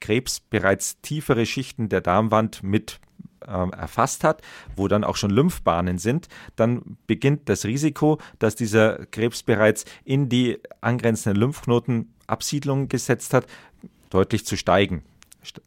Krebs 0.00 0.40
bereits 0.40 1.00
tiefere 1.00 1.46
Schichten 1.46 1.88
der 1.88 2.00
Darmwand 2.00 2.62
mit 2.62 3.00
ähm, 3.46 3.72
erfasst 3.72 4.24
hat, 4.24 4.42
wo 4.76 4.88
dann 4.88 5.04
auch 5.04 5.16
schon 5.16 5.30
Lymphbahnen 5.30 5.98
sind, 5.98 6.28
dann 6.56 6.96
beginnt 7.06 7.48
das 7.48 7.64
Risiko, 7.64 8.18
dass 8.38 8.54
dieser 8.54 9.06
Krebs 9.06 9.42
bereits 9.42 9.84
in 10.04 10.28
die 10.28 10.58
angrenzenden 10.80 11.40
Lymphknoten 11.40 12.12
Absiedlungen 12.26 12.88
gesetzt 12.88 13.34
hat, 13.34 13.46
deutlich 14.10 14.44
zu 14.46 14.56
steigen. 14.56 15.02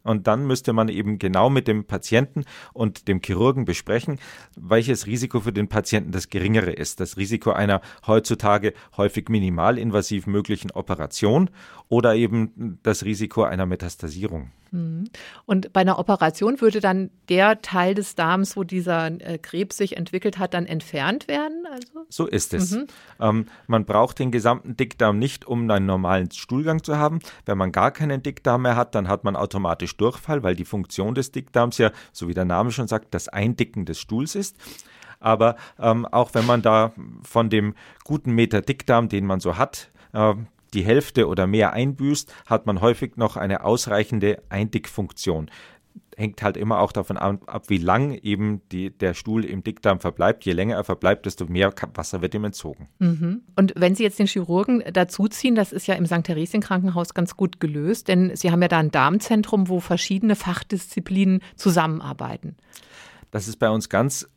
Und 0.02 0.26
dann 0.26 0.46
müsste 0.46 0.72
man 0.72 0.88
eben 0.88 1.18
genau 1.18 1.50
mit 1.50 1.68
dem 1.68 1.84
Patienten 1.84 2.44
und 2.72 3.08
dem 3.08 3.20
Chirurgen 3.20 3.64
besprechen, 3.64 4.18
welches 4.56 5.06
Risiko 5.06 5.40
für 5.40 5.52
den 5.52 5.68
Patienten 5.68 6.12
das 6.12 6.28
geringere 6.28 6.70
ist. 6.72 7.00
Das 7.00 7.16
Risiko 7.16 7.50
einer 7.50 7.80
heutzutage 8.06 8.72
häufig 8.96 9.28
minimalinvasiv 9.28 10.26
möglichen 10.26 10.70
Operation 10.70 11.50
oder 11.88 12.14
eben 12.14 12.78
das 12.82 13.04
Risiko 13.04 13.42
einer 13.42 13.66
Metastasierung. 13.66 14.50
Mhm. 14.74 15.04
Und 15.46 15.72
bei 15.72 15.80
einer 15.82 15.98
Operation 15.98 16.60
würde 16.60 16.80
dann 16.80 17.10
der 17.28 17.62
Teil 17.62 17.94
des 17.94 18.16
Darms, 18.16 18.56
wo 18.56 18.64
dieser 18.64 19.06
äh, 19.06 19.38
Krebs 19.38 19.76
sich 19.76 19.96
entwickelt 19.96 20.38
hat, 20.38 20.52
dann 20.52 20.66
entfernt 20.66 21.28
werden? 21.28 21.64
Also? 21.70 22.06
So 22.08 22.26
ist 22.26 22.52
es. 22.52 22.72
Mhm. 22.72 22.86
Ähm, 23.20 23.46
man 23.68 23.84
braucht 23.84 24.18
den 24.18 24.32
gesamten 24.32 24.76
Dickdarm 24.76 25.18
nicht, 25.18 25.46
um 25.46 25.70
einen 25.70 25.86
normalen 25.86 26.30
Stuhlgang 26.30 26.82
zu 26.82 26.98
haben. 26.98 27.20
Wenn 27.46 27.56
man 27.56 27.70
gar 27.70 27.92
keinen 27.92 28.22
Dickdarm 28.22 28.62
mehr 28.62 28.76
hat, 28.76 28.94
dann 28.94 29.06
hat 29.08 29.22
man 29.22 29.36
automatisch 29.36 29.96
Durchfall, 29.96 30.42
weil 30.42 30.56
die 30.56 30.64
Funktion 30.64 31.14
des 31.14 31.30
Dickdarms 31.30 31.78
ja, 31.78 31.92
so 32.12 32.28
wie 32.28 32.34
der 32.34 32.44
Name 32.44 32.72
schon 32.72 32.88
sagt, 32.88 33.14
das 33.14 33.28
Eindicken 33.28 33.84
des 33.84 34.00
Stuhls 34.00 34.34
ist. 34.34 34.56
Aber 35.20 35.56
ähm, 35.78 36.04
auch 36.06 36.34
wenn 36.34 36.46
man 36.46 36.62
da 36.62 36.92
von 37.22 37.48
dem 37.48 37.74
guten 38.02 38.32
Meter 38.32 38.60
Dickdarm, 38.60 39.08
den 39.08 39.24
man 39.24 39.38
so 39.38 39.56
hat, 39.56 39.90
äh, 40.12 40.34
die 40.74 40.84
Hälfte 40.84 41.28
oder 41.28 41.46
mehr 41.46 41.72
einbüßt, 41.72 42.32
hat 42.46 42.66
man 42.66 42.80
häufig 42.80 43.16
noch 43.16 43.36
eine 43.36 43.64
ausreichende 43.64 44.42
Eindickfunktion 44.48 45.50
hängt 46.16 46.42
halt 46.42 46.56
immer 46.56 46.80
auch 46.80 46.92
davon 46.92 47.16
ab, 47.16 47.64
wie 47.68 47.78
lang 47.78 48.12
eben 48.12 48.60
die, 48.70 48.90
der 48.90 49.14
Stuhl 49.14 49.44
im 49.44 49.62
Dickdarm 49.62 50.00
verbleibt. 50.00 50.44
Je 50.44 50.52
länger 50.52 50.76
er 50.76 50.84
verbleibt, 50.84 51.26
desto 51.26 51.46
mehr 51.46 51.72
Wasser 51.94 52.22
wird 52.22 52.34
ihm 52.34 52.44
entzogen. 52.44 52.88
Mhm. 52.98 53.42
Und 53.56 53.74
wenn 53.76 53.94
Sie 53.94 54.02
jetzt 54.02 54.18
den 54.18 54.26
Chirurgen 54.26 54.82
dazuziehen, 54.92 55.54
das 55.54 55.72
ist 55.72 55.86
ja 55.86 55.94
im 55.94 56.06
St. 56.06 56.24
Theresien 56.24 56.62
Krankenhaus 56.62 57.14
ganz 57.14 57.36
gut 57.36 57.60
gelöst, 57.60 58.08
denn 58.08 58.34
Sie 58.36 58.50
haben 58.50 58.62
ja 58.62 58.68
da 58.68 58.78
ein 58.78 58.90
Darmzentrum, 58.90 59.68
wo 59.68 59.80
verschiedene 59.80 60.36
Fachdisziplinen 60.36 61.40
zusammenarbeiten. 61.56 62.56
Das 63.30 63.48
ist 63.48 63.56
bei 63.56 63.70
uns 63.70 63.88
ganz 63.88 64.28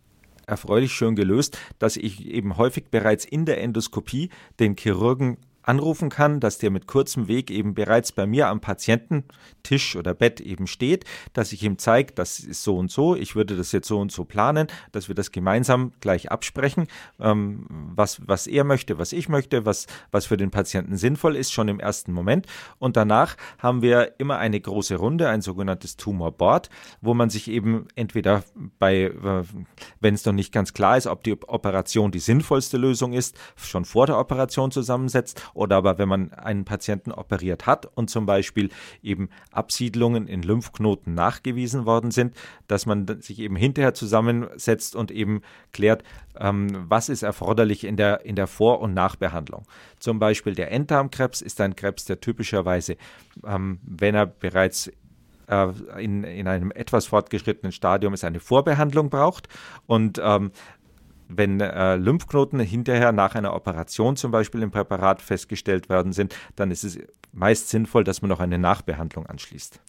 erfreulich 0.48 0.94
schön 0.94 1.16
gelöst, 1.16 1.58
dass 1.78 1.98
ich 1.98 2.26
eben 2.26 2.58
häufig 2.58 2.86
bereits 2.90 3.26
in 3.26 3.46
der 3.46 3.62
Endoskopie 3.62 4.30
den 4.60 4.76
Chirurgen 4.78 5.38
anrufen 5.68 6.10
kann, 6.10 6.40
dass 6.40 6.58
der 6.58 6.72
mit 6.72 6.88
kurzem 6.88 7.28
Weg 7.28 7.52
eben 7.52 7.74
bereits 7.74 8.12
bei 8.12 8.26
mir 8.26 8.48
am 8.48 8.62
Patiententisch 8.62 9.96
oder 9.96 10.14
Bett 10.14 10.40
eben 10.40 10.66
steht, 10.66 11.04
dass 11.34 11.52
ich 11.52 11.64
ihm 11.64 11.78
zeige, 11.78 12.14
das 12.14 12.40
ist 12.40 12.64
so 12.64 12.78
und 12.78 12.90
so, 12.90 13.16
ich 13.16 13.36
würde 13.36 13.58
das 13.58 13.74
jetzt 13.74 13.88
so 13.88 14.00
und 14.00 14.12
so 14.12 14.24
planen, 14.24 14.68
dass 14.94 15.10
wir 15.10 15.16
das 15.16 15.32
gemeinsam 15.32 15.92
gleich 16.00 16.32
absprechen, 16.32 16.88
ähm, 17.20 17.66
was, 17.70 18.26
was 18.26 18.48
er 18.48 18.64
möchte, 18.64 18.98
was 18.98 19.12
ich 19.12 19.28
möchte, 19.28 19.66
was, 19.66 19.88
was 20.12 20.26
für 20.26 20.38
den 20.38 20.52
Patienten 20.52 20.96
sinnvoll 20.96 21.36
ist, 21.36 21.52
schon 21.52 21.68
im 21.68 21.82
ersten 21.82 22.14
Moment. 22.14 22.48
Und 22.80 22.96
danach 22.96 23.36
haben 23.60 23.82
wir 23.82 24.14
immer 24.20 24.38
eine 24.38 24.60
große 24.60 24.96
Runde, 24.96 25.28
ein 25.28 25.42
sogenanntes 25.42 25.98
Tumor 25.98 26.32
Board, 26.32 26.70
wo 27.02 27.14
man 27.14 27.30
sich 27.30 27.50
eben 27.50 27.88
entweder 27.96 28.44
bei, 28.80 29.04
äh, 29.04 29.44
wenn 30.00 30.14
es 30.14 30.26
noch 30.26 30.34
nicht 30.34 30.54
ganz 30.54 30.74
klar 30.74 30.96
ist, 30.96 31.08
ob 31.08 31.24
die 31.24 31.34
Operation 31.42 32.12
die 32.12 32.20
sinnvollste 32.20 32.78
Lösung 32.78 33.12
ist, 33.12 33.38
schon 33.58 33.84
vor 33.84 34.06
der 34.06 34.18
Operation 34.18 34.72
zusammensetzt 34.72 35.42
oder 35.58 35.78
aber 35.78 35.98
wenn 35.98 36.08
man 36.08 36.34
einen 36.34 36.66
Patienten 36.66 37.12
operiert 37.12 37.66
hat 37.66 37.86
und 37.96 38.10
zum 38.10 38.26
Beispiel 38.26 38.70
eben 39.02 39.30
Absiedlungen 39.52 40.28
in 40.28 40.44
Lymphknoten 40.44 41.14
nachgewiesen 41.14 41.86
worden 41.86 42.12
sind, 42.12 42.36
dass 42.68 42.86
man 42.86 43.22
sich 43.22 43.40
eben 43.40 43.56
hinterher 43.56 43.94
zusammensetzt 43.94 44.96
und 44.96 45.12
eben 45.12 45.42
klärt, 45.74 46.04
ähm, 46.40 46.86
was 46.88 47.10
ist 47.10 47.24
erforderlich 47.24 47.84
in 47.84 47.98
der, 47.98 48.26
in 48.26 48.36
der 48.36 48.48
Vor- 48.48 48.82
und 48.82 48.94
Nachbehandlung. 48.94 49.64
Zum 50.00 50.20
Beispiel 50.20 50.56
der 50.56 50.72
Enddarmkrebs 50.72 51.42
ist 51.42 51.60
ein 51.62 51.76
Krebs, 51.76 52.06
der 52.06 52.22
typischerweise, 52.22 52.98
ähm, 53.46 53.80
wenn 53.84 54.16
er 54.16 54.28
bereits 54.28 54.92
äh, 55.48 55.68
in, 55.98 56.24
in 56.24 56.48
einem 56.48 56.72
etwas 56.72 57.06
fortgeschrittenen 57.08 57.72
Stadium 57.72 58.14
ist, 58.14 58.24
eine 58.24 58.40
Vorbehandlung 58.40 59.10
braucht. 59.10 59.48
Und 59.86 60.20
ähm, 60.24 60.52
wenn 61.28 61.60
äh, 61.60 61.96
Lymphknoten 61.96 62.60
hinterher 62.60 63.12
nach 63.12 63.36
einer 63.36 63.54
Operation 63.54 64.16
zum 64.16 64.32
Beispiel 64.32 64.62
im 64.62 64.72
Präparat 64.72 65.22
festgestellt 65.22 65.90
werden 65.90 66.14
sind, 66.14 66.36
dann 66.56 66.72
ist 66.72 66.84
es 66.84 67.00
meist 67.34 67.70
sinnvoll, 67.70 68.04
dass 68.04 68.22
man 68.22 68.30
noch 68.30 68.40
eine 68.40 68.58
Nachbehandlung 68.58 69.26
anschließt. 69.26 69.80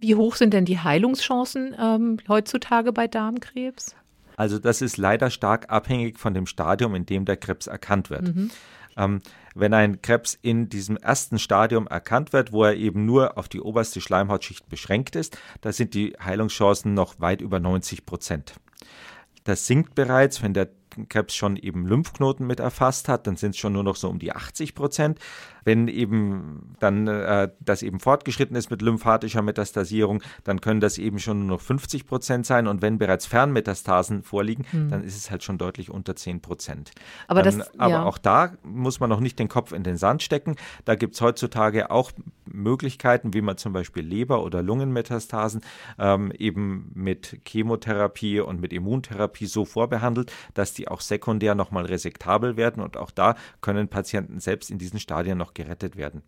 Wie 0.00 0.14
hoch 0.14 0.34
sind 0.34 0.52
denn 0.52 0.64
die 0.64 0.78
Heilungschancen 0.78 1.74
ähm, 1.78 2.18
heutzutage 2.28 2.92
bei 2.92 3.06
Darmkrebs? 3.06 3.94
Also 4.36 4.58
das 4.58 4.82
ist 4.82 4.96
leider 4.96 5.30
stark 5.30 5.70
abhängig 5.70 6.18
von 6.18 6.34
dem 6.34 6.46
Stadium, 6.46 6.94
in 6.94 7.06
dem 7.06 7.24
der 7.24 7.36
Krebs 7.36 7.66
erkannt 7.66 8.10
wird. 8.10 8.34
Mhm. 8.34 8.50
Ähm, 8.96 9.20
wenn 9.54 9.72
ein 9.72 10.02
Krebs 10.02 10.38
in 10.40 10.68
diesem 10.68 10.96
ersten 10.96 11.38
Stadium 11.38 11.86
erkannt 11.86 12.32
wird, 12.32 12.52
wo 12.52 12.64
er 12.64 12.74
eben 12.74 13.06
nur 13.06 13.38
auf 13.38 13.48
die 13.48 13.60
oberste 13.60 14.00
Schleimhautschicht 14.00 14.68
beschränkt 14.68 15.16
ist, 15.16 15.38
da 15.62 15.72
sind 15.72 15.94
die 15.94 16.14
Heilungschancen 16.22 16.92
noch 16.92 17.20
weit 17.20 17.40
über 17.40 17.60
90 17.60 18.04
Prozent. 18.04 18.54
Das 19.44 19.66
sinkt 19.66 19.94
bereits, 19.94 20.42
wenn 20.42 20.54
der 20.54 20.68
Krebs 21.08 21.34
schon 21.34 21.56
eben 21.56 21.86
Lymphknoten 21.86 22.46
mit 22.46 22.60
erfasst 22.60 23.08
hat, 23.08 23.26
dann 23.26 23.36
sind 23.36 23.50
es 23.50 23.58
schon 23.58 23.72
nur 23.72 23.84
noch 23.84 23.96
so 23.96 24.08
um 24.08 24.18
die 24.18 24.32
80 24.32 24.74
Prozent. 24.74 25.18
Wenn 25.64 25.88
eben 25.88 26.76
dann 26.78 27.08
äh, 27.08 27.50
das 27.60 27.82
eben 27.82 27.98
fortgeschritten 27.98 28.56
ist 28.56 28.70
mit 28.70 28.82
lymphatischer 28.82 29.42
Metastasierung, 29.42 30.22
dann 30.44 30.60
können 30.60 30.80
das 30.80 30.96
eben 30.96 31.18
schon 31.18 31.40
nur 31.40 31.56
noch 31.56 31.60
50 31.60 32.06
Prozent 32.06 32.46
sein. 32.46 32.68
Und 32.68 32.82
wenn 32.82 32.98
bereits 32.98 33.26
Fernmetastasen 33.26 34.22
vorliegen, 34.22 34.64
hm. 34.70 34.88
dann 34.90 35.02
ist 35.02 35.16
es 35.16 35.30
halt 35.30 35.42
schon 35.42 35.58
deutlich 35.58 35.90
unter 35.90 36.14
10 36.14 36.40
Prozent. 36.40 36.92
Aber, 37.26 37.42
dann, 37.42 37.58
das, 37.58 37.78
aber 37.80 37.90
ja. 37.90 38.02
auch 38.04 38.18
da 38.18 38.52
muss 38.62 39.00
man 39.00 39.10
noch 39.10 39.20
nicht 39.20 39.38
den 39.38 39.48
Kopf 39.48 39.72
in 39.72 39.82
den 39.82 39.96
Sand 39.96 40.22
stecken. 40.22 40.54
Da 40.84 40.94
gibt 40.94 41.14
es 41.14 41.20
heutzutage 41.20 41.90
auch 41.90 42.12
Möglichkeiten, 42.44 43.34
wie 43.34 43.42
man 43.42 43.56
zum 43.56 43.72
Beispiel 43.72 44.04
Leber- 44.04 44.42
oder 44.44 44.62
Lungenmetastasen 44.62 45.62
ähm, 45.98 46.32
eben 46.38 46.90
mit 46.94 47.40
Chemotherapie 47.46 48.40
und 48.40 48.60
mit 48.60 48.72
Immuntherapie 48.72 49.46
so 49.46 49.64
vorbehandelt, 49.64 50.32
dass 50.54 50.72
die 50.72 50.85
auch 50.88 51.00
sekundär 51.00 51.54
nochmal 51.54 51.86
resektabel 51.86 52.56
werden. 52.56 52.82
Und 52.82 52.96
auch 52.96 53.10
da 53.10 53.36
können 53.60 53.88
Patienten 53.88 54.40
selbst 54.40 54.70
in 54.70 54.78
diesen 54.78 55.00
Stadien 55.00 55.38
noch 55.38 55.54
gerettet 55.54 55.96
werden. 55.96 56.22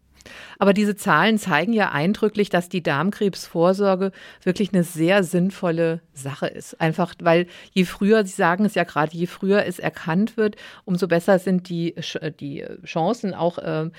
Aber 0.59 0.73
diese 0.73 0.97
Zahlen 0.97 1.38
zeigen 1.38 1.73
ja 1.73 1.91
eindrücklich, 1.91 2.51
dass 2.51 2.69
die 2.69 2.83
Darmkrebsvorsorge 2.83 4.12
wirklich 4.43 4.73
eine 4.73 4.85
sehr 4.85 5.25
sinnvolle 5.25 6.01
Sache 6.14 6.47
ist. 6.47 6.81
Einfach, 6.81 7.14
weil 7.21 7.47
je 7.73 7.85
früher, 7.85 8.25
Sie 8.25 8.33
sagen 8.33 8.64
es 8.64 8.75
ja 8.75 8.85
gerade, 8.85 9.17
je 9.17 9.27
früher 9.27 9.64
es 9.67 9.79
erkannt 9.79 10.37
wird, 10.37 10.57
umso 10.85 11.09
besser 11.09 11.38
sind 11.38 11.69
die, 11.69 11.95
die 12.41 12.64
Chancen 12.85 13.35
auch 13.35 13.59
äh, 13.59 13.91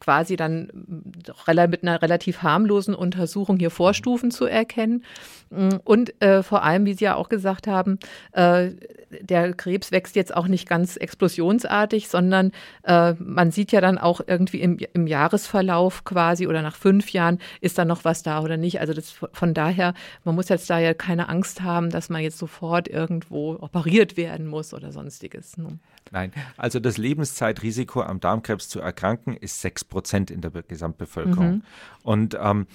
quasi 0.00 0.36
dann 0.36 0.70
mit 1.68 1.82
einer 1.82 2.02
relativ 2.02 2.42
harmlosen 2.42 2.94
Untersuchung 2.94 3.58
hier 3.58 3.70
Vorstufen 3.70 4.30
zu 4.30 4.46
erkennen. 4.46 5.04
Und 5.84 6.20
äh, 6.22 6.42
vor 6.42 6.62
allem, 6.62 6.86
wie 6.86 6.94
Sie 6.94 7.04
ja 7.04 7.14
auch 7.14 7.28
gesagt 7.28 7.66
haben, 7.66 7.98
äh, 8.32 8.70
der 9.20 9.52
Krebs 9.52 9.92
wächst 9.92 10.16
jetzt 10.16 10.34
auch 10.34 10.48
nicht 10.48 10.68
ganz 10.68 10.96
explosionsartig, 10.96 12.08
sondern 12.08 12.52
äh, 12.84 13.12
man 13.18 13.50
sieht 13.50 13.72
ja 13.72 13.80
dann 13.80 13.98
auch 13.98 14.20
irgendwie 14.26 14.60
im, 14.60 14.78
im 14.94 15.06
Jahresverlauf, 15.06 15.61
Verlauf 15.62 16.02
quasi 16.02 16.48
oder 16.48 16.60
nach 16.60 16.74
fünf 16.74 17.12
Jahren 17.12 17.38
ist 17.60 17.78
da 17.78 17.84
noch 17.84 18.04
was 18.04 18.24
da 18.24 18.42
oder 18.42 18.56
nicht. 18.56 18.80
Also 18.80 18.94
das, 18.94 19.14
von 19.32 19.54
daher, 19.54 19.94
man 20.24 20.34
muss 20.34 20.48
jetzt 20.48 20.68
da 20.68 20.80
ja 20.80 20.92
keine 20.92 21.28
Angst 21.28 21.62
haben, 21.62 21.88
dass 21.90 22.08
man 22.10 22.20
jetzt 22.20 22.38
sofort 22.38 22.88
irgendwo 22.88 23.52
operiert 23.60 24.16
werden 24.16 24.48
muss 24.48 24.74
oder 24.74 24.90
sonstiges. 24.90 25.56
Ne? 25.56 25.78
Nein, 26.10 26.32
also 26.56 26.80
das 26.80 26.98
Lebenszeitrisiko 26.98 28.02
am 28.02 28.18
Darmkrebs 28.18 28.68
zu 28.68 28.80
erkranken 28.80 29.36
ist 29.36 29.60
sechs 29.60 29.84
Prozent 29.84 30.32
in 30.32 30.40
der 30.40 30.50
Gesamtbevölkerung. 30.50 31.52
Mhm. 31.52 31.62
Und 32.02 32.36
ähm, 32.42 32.66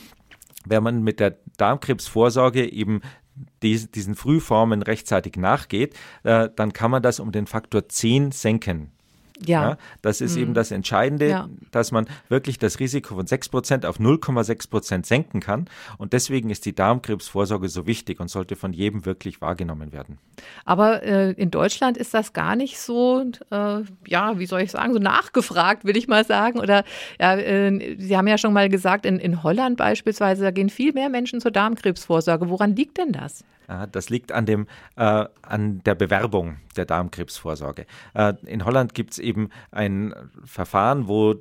wenn 0.66 0.82
man 0.82 1.04
mit 1.04 1.20
der 1.20 1.36
Darmkrebsvorsorge 1.58 2.72
eben 2.72 3.02
diesen 3.62 4.16
Frühformen 4.16 4.82
rechtzeitig 4.82 5.36
nachgeht, 5.36 5.94
äh, 6.24 6.48
dann 6.56 6.72
kann 6.72 6.90
man 6.90 7.04
das 7.04 7.20
um 7.20 7.34
den 7.34 7.48
Faktor 7.48 7.90
10 7.90 8.32
senken. 8.32 8.92
Ja. 9.46 9.70
ja 9.70 9.78
das 10.02 10.22
ist 10.22 10.36
mhm. 10.36 10.42
eben 10.42 10.54
das 10.54 10.72
Entscheidende, 10.72 11.30
ja. 11.30 11.50
dass 11.72 11.92
man 11.92 12.08
wirklich 12.30 12.58
das 12.58 12.80
Risiko 12.80 13.16
von 13.16 13.26
6% 13.26 13.86
auf 13.86 14.00
0,6% 14.00 15.06
senken 15.06 15.40
kann. 15.40 15.70
Und 15.98 16.14
deswegen 16.14 16.50
ist 16.50 16.66
die 16.66 16.74
Darmkrebsvorsorge 16.74 17.70
so 17.70 17.86
wichtig 17.88 18.20
und 18.20 18.30
sollte 18.30 18.56
von 18.56 18.74
jedem 18.74 19.06
wirklich 19.06 19.42
wahrgenommen 19.42 19.94
werden. 19.94 20.18
Aber 20.66 21.04
äh, 21.04 21.32
in 21.32 21.52
Deutschland 21.52 21.98
ist 21.98 22.14
das 22.14 22.34
gar 22.34 22.56
nicht 22.56 22.80
so, 22.80 23.24
äh, 23.52 23.82
ja, 24.08 24.40
wie 24.40 24.46
soll 24.46 24.62
ich 24.62 24.72
sagen, 24.72 24.94
so 24.94 25.00
nachgefragt, 25.00 25.86
will 25.86 25.98
ich 25.98 26.08
mal 26.08 26.26
sagen. 26.26 26.60
Oder 26.60 26.84
ja, 27.20 27.36
äh, 27.36 27.98
Sie 28.00 28.18
haben 28.18 28.28
ja 28.28 28.38
schon 28.38 28.54
mal 28.54 28.70
gesagt, 28.70 29.06
in, 29.06 29.20
in 29.20 29.44
Holland 29.44 29.78
beispielsweise, 29.78 30.44
da 30.44 30.52
gehen 30.52 30.70
viel 30.70 30.94
mehr 30.94 31.10
Menschen 31.10 31.42
zur 31.42 31.52
Darmkrebsvorsorge. 31.52 32.50
Woran 32.50 32.76
liegt 32.76 32.98
denn 32.98 33.12
das? 33.12 33.44
Das 33.92 34.10
liegt 34.10 34.32
an, 34.32 34.46
dem, 34.46 34.66
äh, 34.96 35.26
an 35.42 35.84
der 35.84 35.96
Bewerbung 35.96 36.58
der 36.78 36.86
Darmkrebsvorsorge. 36.86 37.86
Äh, 38.14 38.34
in 38.46 38.64
Holland 38.64 38.94
gibt 38.94 39.12
es 39.12 39.20
eben 39.20 39.50
ein 39.72 40.16
Verfahren, 40.46 41.08
wo 41.08 41.36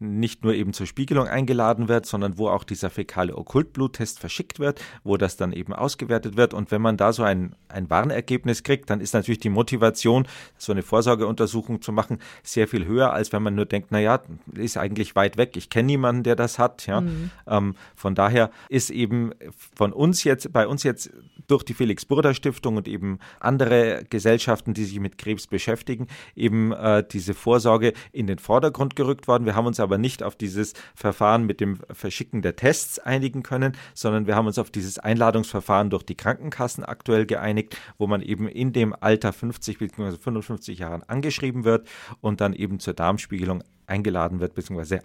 nicht 0.00 0.42
nur 0.42 0.54
eben 0.54 0.72
zur 0.72 0.86
Spiegelung 0.86 1.28
eingeladen 1.28 1.88
wird, 1.88 2.06
sondern 2.06 2.36
wo 2.36 2.48
auch 2.48 2.64
dieser 2.64 2.90
fäkale 2.90 3.36
Okkultbluttest 3.36 4.18
verschickt 4.18 4.58
wird, 4.58 4.80
wo 5.04 5.16
das 5.16 5.36
dann 5.36 5.52
eben 5.52 5.72
ausgewertet 5.72 6.36
wird. 6.36 6.52
Und 6.52 6.72
wenn 6.72 6.82
man 6.82 6.96
da 6.96 7.12
so 7.12 7.22
ein, 7.22 7.54
ein 7.68 7.88
Warnergebnis 7.88 8.64
kriegt, 8.64 8.90
dann 8.90 9.00
ist 9.00 9.14
natürlich 9.14 9.40
die 9.40 9.48
Motivation, 9.48 10.26
so 10.56 10.72
eine 10.72 10.82
Vorsorgeuntersuchung 10.82 11.80
zu 11.80 11.92
machen, 11.92 12.18
sehr 12.42 12.66
viel 12.66 12.86
höher, 12.86 13.12
als 13.12 13.32
wenn 13.32 13.42
man 13.44 13.54
nur 13.54 13.66
denkt, 13.66 13.92
naja, 13.92 14.20
ist 14.54 14.76
eigentlich 14.76 15.14
weit 15.14 15.36
weg, 15.36 15.56
ich 15.56 15.70
kenne 15.70 15.86
niemanden, 15.86 16.24
der 16.24 16.34
das 16.34 16.58
hat. 16.58 16.86
Ja? 16.86 17.02
Mhm. 17.02 17.30
Ähm, 17.46 17.74
von 17.94 18.16
daher 18.16 18.50
ist 18.68 18.90
eben 18.90 19.32
von 19.76 19.92
uns 19.92 20.24
jetzt, 20.24 20.52
bei 20.52 20.66
uns 20.66 20.82
jetzt 20.82 21.12
durch 21.46 21.67
die 21.68 21.74
Felix 21.74 22.04
Burda 22.04 22.34
Stiftung 22.34 22.76
und 22.76 22.88
eben 22.88 23.18
andere 23.38 24.04
Gesellschaften, 24.10 24.74
die 24.74 24.84
sich 24.84 24.98
mit 24.98 25.18
Krebs 25.18 25.46
beschäftigen, 25.46 26.08
eben 26.34 26.72
äh, 26.72 27.04
diese 27.10 27.28
diese 27.28 27.34
Vorsorge 27.34 27.92
in 28.10 28.26
den 28.26 28.38
Vordergrund 28.38 28.96
gerückt 28.96 29.28
worden. 29.28 29.44
Wir 29.44 29.54
haben 29.54 29.66
uns 29.66 29.80
aber 29.80 29.98
nicht 29.98 30.22
auf 30.22 30.34
dieses 30.34 30.72
Verfahren 30.94 31.44
mit 31.44 31.60
dem 31.60 31.78
Verschicken 31.90 32.40
der 32.40 32.56
Tests 32.56 32.98
einigen 32.98 33.42
können, 33.42 33.76
sondern 33.92 34.26
wir 34.26 34.34
haben 34.34 34.46
uns 34.46 34.58
auf 34.58 34.70
dieses 34.70 34.98
Einladungsverfahren 34.98 35.90
durch 35.90 36.04
die 36.04 36.14
Krankenkassen 36.14 36.84
aktuell 36.84 37.26
geeinigt, 37.26 37.76
wo 37.98 38.06
man 38.06 38.22
eben 38.22 38.48
in 38.48 38.72
dem 38.72 38.94
Alter 38.98 39.34
50 39.34 39.78
bzw. 39.78 40.16
55 40.16 40.78
Jahren 40.78 41.02
angeschrieben 41.02 41.64
wird 41.64 41.86
und 42.22 42.40
dann 42.40 42.54
eben 42.54 42.80
zur 42.80 42.94
Darmspiegelung 42.94 43.62
eingeladen 43.88 44.40
wird, 44.40 44.54
beziehungsweise 44.54 45.00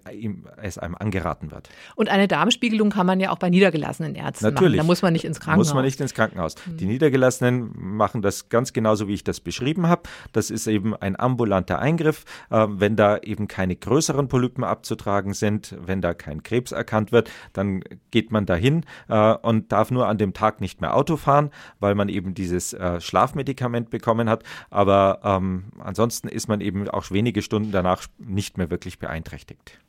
es 0.61 0.77
einem 0.77 0.95
angeraten 0.95 1.51
wird. 1.51 1.69
Und 1.95 2.09
eine 2.09 2.27
Darmspiegelung 2.27 2.89
kann 2.89 3.05
man 3.05 3.19
ja 3.19 3.31
auch 3.31 3.37
bei 3.37 3.49
niedergelassenen 3.49 4.15
Ärzten 4.15 4.45
Natürlich. 4.45 4.77
machen. 4.77 4.87
Da 4.87 4.91
muss 4.91 5.01
man 5.01 5.13
nicht 5.13 5.25
ins 5.25 5.39
Krankenhaus. 5.39 5.67
Muss 5.67 5.73
man 5.73 5.85
nicht 5.85 5.99
ins 5.99 6.13
Krankenhaus. 6.13 6.55
Mhm. 6.65 6.77
Die 6.77 6.85
Niedergelassenen 6.85 7.71
machen 7.75 8.21
das 8.21 8.49
ganz 8.49 8.73
genauso, 8.73 9.07
wie 9.07 9.13
ich 9.13 9.23
das 9.23 9.39
beschrieben 9.39 9.87
habe. 9.87 10.03
Das 10.31 10.49
ist 10.49 10.67
eben 10.67 10.95
ein 10.95 11.19
ambulanter 11.19 11.79
Eingriff. 11.79 12.25
Äh, 12.49 12.67
wenn 12.69 12.95
da 12.95 13.17
eben 13.17 13.47
keine 13.47 13.75
größeren 13.75 14.27
Polypen 14.27 14.63
abzutragen 14.63 15.33
sind, 15.33 15.75
wenn 15.79 16.01
da 16.01 16.13
kein 16.13 16.43
Krebs 16.43 16.71
erkannt 16.71 17.11
wird, 17.11 17.29
dann 17.53 17.83
geht 18.11 18.31
man 18.31 18.45
dahin 18.45 18.85
äh, 19.09 19.33
und 19.33 19.71
darf 19.71 19.91
nur 19.91 20.07
an 20.07 20.17
dem 20.17 20.33
Tag 20.33 20.61
nicht 20.61 20.81
mehr 20.81 20.95
Auto 20.95 21.17
fahren, 21.17 21.49
weil 21.79 21.95
man 21.95 22.09
eben 22.09 22.33
dieses 22.33 22.73
äh, 22.73 22.99
Schlafmedikament 22.99 23.89
bekommen 23.89 24.29
hat. 24.29 24.43
Aber 24.69 25.19
ähm, 25.23 25.65
ansonsten 25.79 26.27
ist 26.27 26.47
man 26.47 26.61
eben 26.61 26.89
auch 26.89 27.11
wenige 27.11 27.41
Stunden 27.41 27.71
danach 27.71 28.03
nicht 28.17 28.57
mehr 28.57 28.67
wirklich 28.73 28.99
beeinträchtigt. 28.99 29.79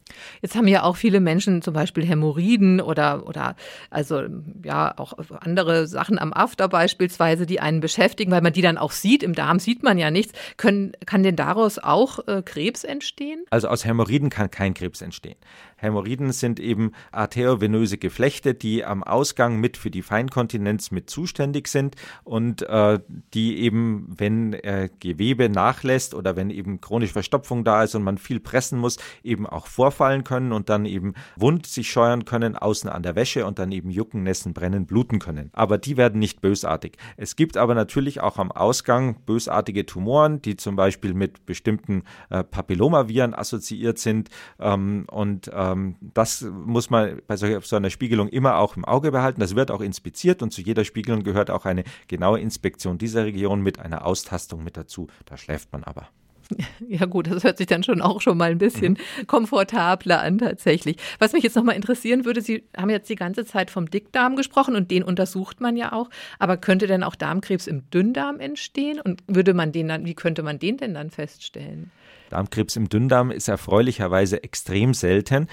Jetzt 0.43 0.55
haben 0.55 0.69
ja 0.69 0.83
auch 0.83 0.97
viele 0.97 1.21
Menschen 1.21 1.63
zum 1.63 1.75
Beispiel 1.75 2.05
Hämorrhoiden 2.05 2.81
oder, 2.81 3.27
oder 3.27 3.57
also 3.91 4.23
ja 4.63 4.95
auch 4.97 5.15
andere 5.41 5.87
Sachen 5.87 6.19
am 6.19 6.33
After 6.33 6.69
beispielsweise, 6.69 7.47
die 7.47 7.61
einen 7.61 7.81
beschäftigen, 7.81 8.31
weil 8.31 8.43
man 8.43 8.53
die 8.53 8.63
dann 8.63 8.79
auch 8.79 8.93
sieht. 8.93 9.23
Im 9.23 9.35
Darm 9.35 9.59
sieht 9.59 9.83
man 9.83 9.99
ja 9.99 10.11
nichts. 10.11 10.33
Können, 10.57 10.93
kann 11.07 11.23
denn 11.23 11.37
daraus 11.37 11.79
auch 11.79 12.27
äh, 12.29 12.43
Krebs 12.43 12.85
entstehen? 12.85 13.45
Also 13.51 13.69
aus 13.69 13.85
Hämorrhoiden 13.85 14.31
kann 14.31 14.51
kein 14.51 14.75
Krebs 14.75 15.01
entstehen. 15.01 15.37
Hämorrhoiden 15.77 16.33
sind 16.33 16.61
eben 16.61 16.93
arteriovenöse 17.13 17.99
Geflechte, 17.99 18.55
die 18.55 18.85
am 18.85 19.03
Ausgang 19.03 19.57
mit 19.57 19.77
für 19.77 19.91
die 19.91 20.03
Feinkontinenz 20.03 20.91
mit 20.91 21.09
zuständig 21.09 21.69
sind 21.69 21.97
und 22.25 22.63
äh, 22.63 23.01
die 23.33 23.59
eben, 23.59 24.15
wenn 24.17 24.53
äh, 24.53 24.89
Gewebe 25.01 25.49
nachlässt 25.49 26.15
oder 26.15 26.37
wenn 26.37 26.51
eben 26.51 26.81
chronische 26.81 27.13
Verstopfung 27.13 27.65
da 27.65 27.83
ist 27.83 27.95
und 27.95 28.03
man 28.03 28.19
viel 28.19 28.41
pressen 28.41 28.79
muss, 28.79 28.99
eben 29.23 29.47
auch 29.47 29.67
vorfallen 29.67 29.94
können 30.25 30.53
und 30.53 30.69
dann 30.69 30.87
eben 30.87 31.15
wund 31.37 31.67
sich 31.67 31.91
scheuern 31.91 32.25
können, 32.25 32.57
außen 32.57 32.89
an 32.89 33.03
der 33.03 33.17
Wäsche 33.17 33.47
und 33.47 33.59
dann 33.59 33.73
eben 33.73 33.91
jucken, 33.91 34.23
nässen, 34.23 34.55
brennen, 34.55 34.87
bluten 34.87 35.19
können. 35.19 35.51
Aber 35.55 35.77
die 35.77 35.97
werden 35.97 36.21
nicht 36.21 36.41
bösartig. 36.41 36.99
Es 37.17 37.35
gibt 37.35 37.57
aber 37.57 37.75
natürlich 37.75 38.21
auch 38.21 38.39
am 38.39 38.53
Ausgang 38.53 39.17
bösartige 39.27 39.87
Tumoren, 39.87 40.41
die 40.41 40.57
zum 40.57 40.77
Beispiel 40.77 41.15
mit 41.15 41.47
bestimmten 41.47 42.05
äh, 42.31 42.45
Papillomaviren 42.45 43.35
assoziiert 43.35 43.99
sind 43.99 44.31
ähm, 44.61 45.07
und 45.11 45.49
äh, 45.49 45.65
ähm, 45.65 45.97
das 46.01 46.43
muss 46.43 46.91
man 46.91 47.21
bei 47.27 47.37
so, 47.37 47.61
so 47.61 47.77
einer 47.77 47.91
Spiegelung 47.91 48.29
immer 48.29 48.59
auch 48.59 48.77
im 48.77 48.85
Auge 48.85 49.13
behalten. 49.13 49.41
Das 49.41 49.57
wird 49.57 49.71
auch 49.71 49.81
inspiziert 49.81 50.43
und 50.43 50.53
zu 50.53 50.63
jeder 50.63 50.85
Spiegelung 50.85 51.23
gehört 51.23 51.51
auch 51.51 51.65
eine 51.65 51.85
genaue 52.09 52.41
Inspektion 52.41 52.99
dieser 52.99 53.25
Region 53.25 53.61
mit 53.61 53.79
einer 53.79 54.07
Austastung 54.07 54.65
mit 54.65 54.77
dazu. 54.77 55.09
Da 55.27 55.37
schläft 55.37 55.73
man 55.73 55.85
aber. 55.85 56.09
Ja 56.89 57.07
gut, 57.07 57.31
das 57.31 57.45
hört 57.45 57.59
sich 57.59 57.67
dann 57.67 57.83
schon 57.83 58.01
auch 58.01 58.21
schon 58.21 58.37
mal 58.37 58.51
ein 58.51 58.59
bisschen 58.59 58.95
mhm. 58.95 59.27
komfortabler 59.27 60.21
an 60.21 60.39
tatsächlich. 60.39 60.97
Was 61.19 61.33
mich 61.33 61.43
jetzt 61.43 61.57
nochmal 61.57 61.77
interessieren 61.77 62.25
würde, 62.25 62.41
Sie 62.41 62.65
haben 62.77 62.91
jetzt 62.91 63.09
die 63.09 63.17
ganze 63.17 63.45
Zeit 63.45 63.71
vom 63.71 63.91
Dickdarm 63.91 64.37
gesprochen 64.37 64.77
und 64.77 64.91
den 64.91 65.03
untersucht 65.03 65.61
man 65.61 65.77
ja 65.77 65.93
auch. 65.93 66.11
Aber 66.39 66.57
könnte 66.57 66.87
denn 66.87 67.03
auch 67.03 67.15
Darmkrebs 67.15 67.67
im 67.67 67.89
Dünndarm 67.91 68.41
entstehen? 68.41 69.01
Und 69.01 69.23
würde 69.27 69.55
man 69.55 69.73
den 69.73 69.89
dann, 69.89 70.05
wie 70.05 70.15
könnte 70.15 70.43
man 70.43 70.59
den 70.59 70.77
denn 70.77 70.95
dann 70.95 71.11
feststellen? 71.11 71.91
Darmkrebs 72.31 72.77
im 72.77 72.89
Dünndarm 72.89 73.31
ist 73.31 73.49
erfreulicherweise 73.49 74.43
extrem 74.43 74.95
selten 74.95 75.49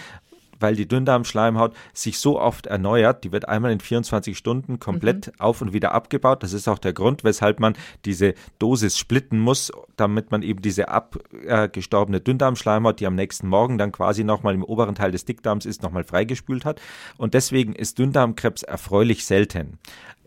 weil 0.62 0.76
die 0.76 0.88
Dünndarmschleimhaut 0.88 1.74
sich 1.94 2.20
so 2.20 2.40
oft 2.40 2.68
erneuert. 2.68 3.24
Die 3.24 3.32
wird 3.32 3.48
einmal 3.48 3.72
in 3.72 3.80
24 3.80 4.38
Stunden 4.38 4.80
komplett 4.80 5.28
mhm. 5.28 5.34
auf 5.40 5.62
und 5.62 5.74
wieder 5.74 5.94
abgebaut. 5.94 6.44
Das 6.44 6.54
ist 6.54 6.68
auch 6.68 6.80
der 6.80 6.94
Grund, 6.94 7.24
weshalb 7.24 7.60
man 7.60 7.74
diese 8.06 8.34
Dosis 8.60 8.98
splitten 8.98 9.40
muss, 9.40 9.72
damit 9.96 10.32
man 10.32 10.44
eben 10.44 10.62
diese 10.62 10.90
abgestorbene 10.90 12.22
Dünndarmschleimhaut, 12.22 13.00
die 13.00 13.08
am 13.08 13.16
nächsten 13.16 13.48
Morgen 13.48 13.78
dann 13.78 13.92
quasi 13.92 14.24
nochmal 14.24 14.54
im 14.54 14.64
oberen 14.64 14.96
Teil 14.96 15.12
des 15.12 15.26
Dickdarms 15.26 15.66
ist, 15.66 15.84
nochmal 15.84 16.04
freigespült 16.04 16.66
hat. 16.66 16.80
Und 17.18 17.34
deswegen 17.34 17.74
ist 17.74 18.00
Dünndarmkrebs 18.00 18.64
erfreulich 18.64 19.26
selten. 19.26 19.80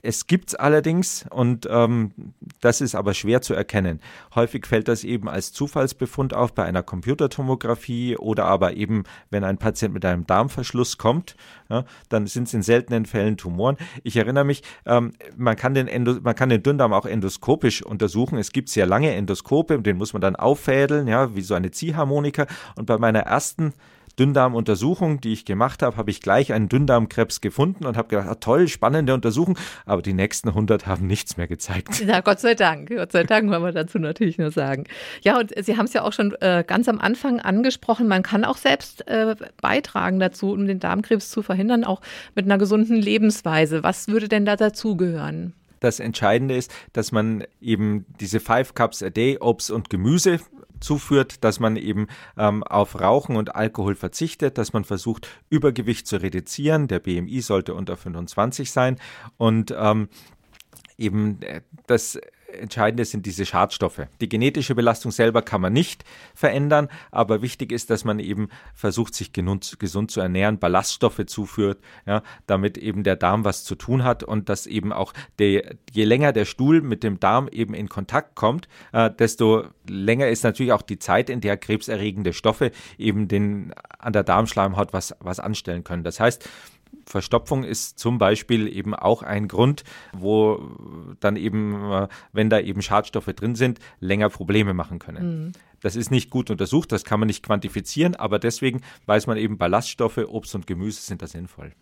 Es 0.04 0.26
gibt 0.26 0.50
es 0.50 0.54
allerdings 0.54 1.24
und 1.30 1.66
ähm, 1.70 2.12
das 2.60 2.82
ist 2.82 2.94
aber 2.94 3.14
schwer 3.14 3.40
zu 3.40 3.54
erkennen. 3.54 4.00
Häufig 4.34 4.66
fällt 4.66 4.86
das 4.86 5.02
eben 5.02 5.30
als 5.30 5.50
Zufallsbefund 5.52 6.34
auf 6.34 6.52
bei 6.54 6.62
einer 6.64 6.82
Computertomographie 6.82 8.18
oder 8.18 8.44
aber 8.44 8.74
eben, 8.74 9.04
wenn 9.30 9.44
ein 9.44 9.56
Patient 9.56 9.94
mit 9.94 10.04
einem 10.04 10.26
Darmverschluss 10.26 10.98
kommt, 10.98 11.36
ja, 11.70 11.86
dann 12.10 12.26
sind 12.26 12.48
es 12.48 12.54
in 12.54 12.62
seltenen 12.62 13.06
Fällen 13.06 13.38
Tumoren. 13.38 13.78
Ich 14.02 14.16
erinnere 14.16 14.44
mich, 14.44 14.62
ähm, 14.84 15.12
man, 15.38 15.56
kann 15.56 15.72
den 15.72 15.88
Endo, 15.88 16.18
man 16.22 16.34
kann 16.34 16.50
den 16.50 16.62
Dünndarm 16.62 16.92
auch 16.92 17.06
endoskopisch 17.06 17.82
untersuchen. 17.82 18.36
Es 18.36 18.52
gibt 18.52 18.68
sehr 18.68 18.84
lange 18.84 19.10
Endoskope, 19.10 19.80
den 19.80 19.96
muss 19.96 20.12
man 20.12 20.20
dann 20.20 20.36
auffädeln, 20.36 21.08
ja, 21.08 21.34
wie 21.34 21.40
so 21.40 21.54
eine 21.54 21.70
Ziehharmonika. 21.70 22.46
Und 22.76 22.84
bei 22.84 22.98
meiner 22.98 23.20
ersten 23.20 23.72
Dünndarmuntersuchung, 24.18 25.20
die 25.20 25.32
ich 25.32 25.44
gemacht 25.44 25.82
habe, 25.82 25.96
habe 25.96 26.10
ich 26.10 26.20
gleich 26.20 26.52
einen 26.52 26.68
Dünndarmkrebs 26.68 27.40
gefunden 27.40 27.86
und 27.86 27.96
habe 27.96 28.08
gedacht, 28.08 28.28
ah, 28.28 28.34
toll, 28.36 28.68
spannende 28.68 29.14
Untersuchung, 29.14 29.58
aber 29.86 30.02
die 30.02 30.12
nächsten 30.12 30.48
100 30.48 30.86
haben 30.86 31.06
nichts 31.06 31.36
mehr 31.36 31.48
gezeigt. 31.48 32.02
Ja, 32.14 32.20
Gott 32.20 32.38
sei 32.38 32.54
Dank. 32.54 32.90
Gott 32.90 33.12
sei 33.12 33.24
Dank, 33.24 33.50
wollen 33.50 33.62
wir 33.62 33.72
dazu 33.72 33.98
natürlich 33.98 34.36
nur 34.36 34.50
sagen. 34.50 34.84
Ja, 35.22 35.38
und 35.38 35.52
Sie 35.56 35.76
haben 35.76 35.86
es 35.86 35.94
ja 35.94 36.02
auch 36.02 36.12
schon 36.12 36.34
äh, 36.40 36.62
ganz 36.66 36.86
am 36.88 37.00
Anfang 37.00 37.40
angesprochen, 37.40 38.08
man 38.08 38.22
kann 38.22 38.44
auch 38.44 38.58
selbst 38.58 39.08
äh, 39.08 39.34
beitragen 39.60 40.20
dazu, 40.20 40.52
um 40.52 40.66
den 40.66 40.80
Darmkrebs 40.80 41.30
zu 41.30 41.42
verhindern, 41.42 41.82
auch 41.84 42.02
mit 42.34 42.44
einer 42.44 42.58
gesunden 42.58 42.96
Lebensweise. 42.96 43.82
Was 43.82 44.08
würde 44.08 44.28
denn 44.28 44.44
da 44.44 44.56
dazugehören? 44.56 45.54
Das 45.84 46.00
Entscheidende 46.00 46.56
ist, 46.56 46.72
dass 46.94 47.12
man 47.12 47.44
eben 47.60 48.06
diese 48.18 48.40
Five 48.40 48.74
Cups 48.74 49.02
a 49.02 49.10
Day 49.10 49.38
Obst 49.38 49.70
und 49.70 49.90
Gemüse 49.90 50.40
zuführt, 50.80 51.44
dass 51.44 51.60
man 51.60 51.76
eben 51.76 52.06
ähm, 52.36 52.62
auf 52.62 53.00
Rauchen 53.00 53.36
und 53.36 53.54
Alkohol 53.54 53.94
verzichtet, 53.94 54.58
dass 54.58 54.72
man 54.72 54.84
versucht, 54.84 55.28
Übergewicht 55.50 56.06
zu 56.06 56.16
reduzieren. 56.16 56.88
Der 56.88 57.00
BMI 57.00 57.40
sollte 57.40 57.74
unter 57.74 57.96
25 57.96 58.70
sein 58.70 58.98
und 59.36 59.74
ähm, 59.76 60.08
eben 60.98 61.40
äh, 61.42 61.62
das 61.86 62.18
Entscheidende 62.58 63.04
sind 63.04 63.26
diese 63.26 63.46
Schadstoffe. 63.46 64.02
Die 64.20 64.28
genetische 64.28 64.74
Belastung 64.74 65.12
selber 65.12 65.42
kann 65.42 65.60
man 65.60 65.72
nicht 65.72 66.04
verändern, 66.34 66.88
aber 67.10 67.42
wichtig 67.42 67.72
ist, 67.72 67.90
dass 67.90 68.04
man 68.04 68.18
eben 68.18 68.48
versucht, 68.74 69.14
sich 69.14 69.32
gesund 69.32 70.10
zu 70.10 70.20
ernähren, 70.20 70.58
Ballaststoffe 70.58 71.26
zuführt, 71.26 71.78
ja, 72.06 72.22
damit 72.46 72.78
eben 72.78 73.02
der 73.02 73.16
Darm 73.16 73.44
was 73.44 73.64
zu 73.64 73.74
tun 73.74 74.04
hat 74.04 74.22
und 74.22 74.48
dass 74.48 74.66
eben 74.66 74.92
auch 74.92 75.12
der, 75.38 75.76
je 75.92 76.04
länger 76.04 76.32
der 76.32 76.44
Stuhl 76.44 76.80
mit 76.80 77.02
dem 77.02 77.20
Darm 77.20 77.48
eben 77.48 77.74
in 77.74 77.88
Kontakt 77.88 78.34
kommt, 78.34 78.68
äh, 78.92 79.10
desto 79.10 79.64
länger 79.88 80.28
ist 80.28 80.44
natürlich 80.44 80.72
auch 80.72 80.82
die 80.82 80.98
Zeit, 80.98 81.30
in 81.30 81.40
der 81.40 81.56
krebserregende 81.56 82.32
Stoffe 82.32 82.70
eben 82.98 83.28
den, 83.28 83.72
an 83.98 84.12
der 84.12 84.22
Darmschleimhaut 84.22 84.92
was, 84.92 85.14
was 85.20 85.40
anstellen 85.40 85.84
können. 85.84 86.04
Das 86.04 86.20
heißt, 86.20 86.48
Verstopfung 87.06 87.64
ist 87.64 87.98
zum 87.98 88.18
Beispiel 88.18 88.68
eben 88.68 88.94
auch 88.94 89.22
ein 89.22 89.48
Grund, 89.48 89.84
wo 90.12 90.60
dann 91.20 91.36
eben, 91.36 91.92
äh, 91.92 92.08
wenn 92.32 92.50
da 92.50 92.60
eben 92.60 92.82
Schadstoffe 92.82 93.26
drin 93.26 93.54
sind, 93.54 93.78
länger 94.00 94.30
Probleme 94.30 94.74
machen 94.74 94.98
können. 94.98 95.44
Mhm. 95.46 95.52
Das 95.80 95.96
ist 95.96 96.10
nicht 96.10 96.30
gut 96.30 96.50
untersucht, 96.50 96.92
das 96.92 97.04
kann 97.04 97.20
man 97.20 97.26
nicht 97.26 97.44
quantifizieren, 97.44 98.14
aber 98.16 98.38
deswegen 98.38 98.80
weiß 99.06 99.26
man 99.26 99.36
eben, 99.36 99.58
Ballaststoffe, 99.58 100.18
Obst 100.18 100.54
und 100.54 100.66
Gemüse 100.66 101.02
sind 101.02 101.20
da 101.20 101.26
sinnvoll. 101.26 101.72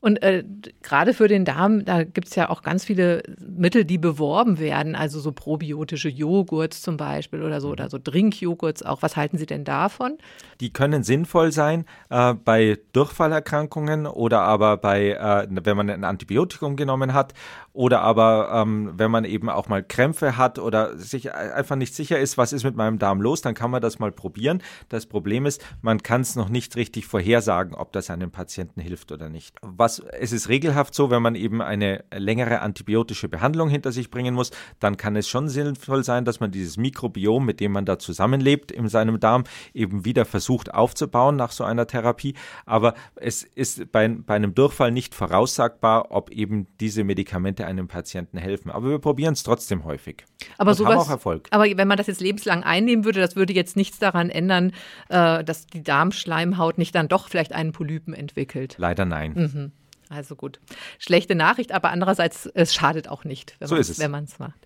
Und 0.00 0.22
äh, 0.22 0.44
gerade 0.82 1.14
für 1.14 1.28
den 1.28 1.44
Darm, 1.44 1.84
da 1.84 2.02
gibt 2.02 2.26
es 2.28 2.34
ja 2.34 2.50
auch 2.50 2.62
ganz 2.62 2.84
viele 2.84 3.22
Mittel, 3.40 3.84
die 3.84 3.98
beworben 3.98 4.58
werden, 4.58 4.96
also 4.96 5.20
so 5.20 5.30
probiotische 5.30 6.08
Joghurts 6.08 6.82
zum 6.82 6.96
Beispiel 6.96 7.42
oder 7.42 7.60
so 7.60 7.70
oder 7.70 7.88
so 7.88 7.98
Drinkjoghurts 8.02 8.82
auch. 8.82 9.02
Was 9.02 9.16
halten 9.16 9.38
Sie 9.38 9.46
denn 9.46 9.64
davon? 9.64 10.18
Die 10.60 10.72
können 10.72 11.04
sinnvoll 11.04 11.52
sein 11.52 11.84
äh, 12.10 12.34
bei 12.34 12.78
Durchfallerkrankungen 12.92 14.06
oder 14.06 14.40
aber 14.40 14.76
bei, 14.76 15.10
äh, 15.10 15.46
wenn 15.50 15.76
man 15.76 15.90
ein 15.90 16.04
Antibiotikum 16.04 16.74
genommen 16.76 17.14
hat 17.14 17.32
oder 17.72 18.02
aber 18.02 18.50
ähm, 18.52 18.92
wenn 18.96 19.10
man 19.10 19.24
eben 19.24 19.48
auch 19.48 19.68
mal 19.68 19.82
Krämpfe 19.82 20.36
hat 20.36 20.58
oder 20.58 20.96
sich 20.98 21.34
einfach 21.34 21.76
nicht 21.76 21.94
sicher 21.94 22.18
ist, 22.18 22.38
was 22.38 22.52
ist 22.52 22.64
mit 22.64 22.76
meinem 22.76 22.98
Darm 22.98 23.20
los, 23.20 23.40
dann 23.42 23.54
kann 23.54 23.70
man 23.70 23.82
das 23.82 23.98
mal 23.98 24.12
probieren. 24.12 24.62
Das 24.88 25.06
Problem 25.06 25.46
ist, 25.46 25.64
man 25.80 26.02
kann 26.02 26.20
es 26.20 26.36
noch 26.36 26.48
nicht 26.48 26.76
richtig 26.76 27.06
vorhersagen, 27.06 27.74
ob 27.74 27.92
das 27.92 28.10
einem 28.10 28.30
Patienten 28.30 28.80
hilft 28.80 29.12
oder 29.12 29.28
nicht 29.28 29.56
was, 29.62 30.00
es 30.00 30.32
ist 30.32 30.48
regelhaft 30.48 30.94
so, 30.94 31.10
wenn 31.10 31.22
man 31.22 31.34
eben 31.34 31.62
eine 31.62 32.04
längere 32.14 32.60
antibiotische 32.60 33.28
Behandlung 33.28 33.68
hinter 33.68 33.92
sich 33.92 34.10
bringen 34.10 34.34
muss, 34.34 34.50
dann 34.80 34.96
kann 34.96 35.16
es 35.16 35.28
schon 35.28 35.48
sinnvoll 35.48 36.04
sein, 36.04 36.24
dass 36.24 36.40
man 36.40 36.50
dieses 36.50 36.76
Mikrobiom, 36.76 37.44
mit 37.44 37.60
dem 37.60 37.72
man 37.72 37.84
da 37.84 37.98
zusammenlebt 37.98 38.70
in 38.70 38.88
seinem 38.88 39.20
Darm, 39.20 39.44
eben 39.72 40.04
wieder 40.04 40.24
versucht 40.24 40.74
aufzubauen 40.74 41.36
nach 41.36 41.52
so 41.52 41.64
einer 41.64 41.86
Therapie. 41.86 42.34
Aber 42.66 42.94
es 43.16 43.42
ist 43.42 43.90
bei, 43.92 44.08
bei 44.08 44.34
einem 44.34 44.54
Durchfall 44.54 44.90
nicht 44.90 45.14
voraussagbar, 45.14 46.10
ob 46.10 46.30
eben 46.30 46.66
diese 46.80 47.04
Medikamente 47.04 47.61
sollte 47.62 47.66
einem 47.66 47.88
Patienten 47.88 48.38
helfen. 48.38 48.70
Aber 48.70 48.90
wir 48.90 48.98
probieren 48.98 49.34
es 49.34 49.42
trotzdem 49.42 49.84
häufig. 49.84 50.24
Aber 50.58 50.74
sowas, 50.74 50.94
haben 50.94 51.00
auch 51.00 51.10
Erfolg. 51.10 51.48
Aber 51.50 51.64
wenn 51.64 51.88
man 51.88 51.96
das 51.96 52.06
jetzt 52.06 52.20
lebenslang 52.20 52.62
einnehmen 52.62 53.04
würde, 53.04 53.20
das 53.20 53.36
würde 53.36 53.52
jetzt 53.52 53.76
nichts 53.76 53.98
daran 53.98 54.30
ändern, 54.30 54.72
äh, 55.08 55.44
dass 55.44 55.66
die 55.66 55.82
Darmschleimhaut 55.82 56.78
nicht 56.78 56.94
dann 56.94 57.08
doch 57.08 57.28
vielleicht 57.28 57.52
einen 57.52 57.72
Polypen 57.72 58.14
entwickelt. 58.14 58.76
Leider 58.78 59.04
nein. 59.04 59.32
Mhm. 59.34 59.72
Also 60.08 60.36
gut. 60.36 60.60
Schlechte 60.98 61.34
Nachricht, 61.34 61.72
aber 61.72 61.88
andererseits, 61.90 62.44
es 62.44 62.74
schadet 62.74 63.08
auch 63.08 63.24
nicht, 63.24 63.56
wenn 63.60 63.68
so 63.68 63.76
man 64.08 64.24
es 64.24 64.38
macht. 64.38 64.60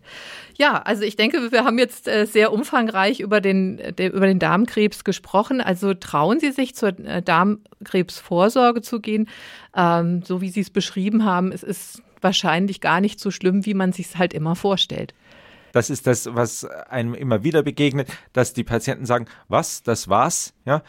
Ja, 0.59 0.83
also 0.83 1.03
ich 1.05 1.15
denke, 1.15 1.53
wir 1.53 1.65
haben 1.65 1.79
jetzt 1.79 2.09
äh, 2.09 2.27
sehr 2.27 2.53
umfangreich 2.53 3.21
über 3.21 3.41
den, 3.41 3.79
über 3.79 4.27
den 4.27 4.41
Darmkrebs 4.41 5.05
gesprochen. 5.05 5.61
Also 5.61 5.95
trauen 5.95 6.41
Sie 6.41 6.51
sich 6.51 6.75
zur 6.75 6.99
äh, 6.99 7.23
Darmkrebsvorsorge 7.23 8.83
zu 8.83 8.99
gehen, 8.99 9.29
ähm, 9.77 10.23
so 10.25 10.41
wie 10.41 10.51
Sie 10.51 10.63
es 10.63 10.71
beschrieben 10.71 11.25
haben. 11.25 11.53
Es 11.53 11.63
ist 11.63 12.03
wahrscheinlich 12.27 12.81
gar 12.81 13.01
nicht 13.01 13.21
so 13.21 13.31
schlimm, 13.31 13.65
wie 13.65 13.75
man 13.75 13.93
sich 13.93 14.19
halt 14.19 14.35
immer 14.35 14.57
vorstellt. 14.57 15.15
Das 15.73 15.91
ist 15.91 16.09
das, 16.09 16.35
was 16.35 16.65
einem 16.65 17.15
immer 17.15 17.45
wieder 17.45 17.63
begegnet, 17.63 18.09
dass 18.33 18.53
die 18.53 18.65
Patienten 18.65 19.07
sagen, 19.07 19.27
was, 19.47 19.85
das 19.85 20.09
war's, 20.09 20.55
ja. 20.65 20.83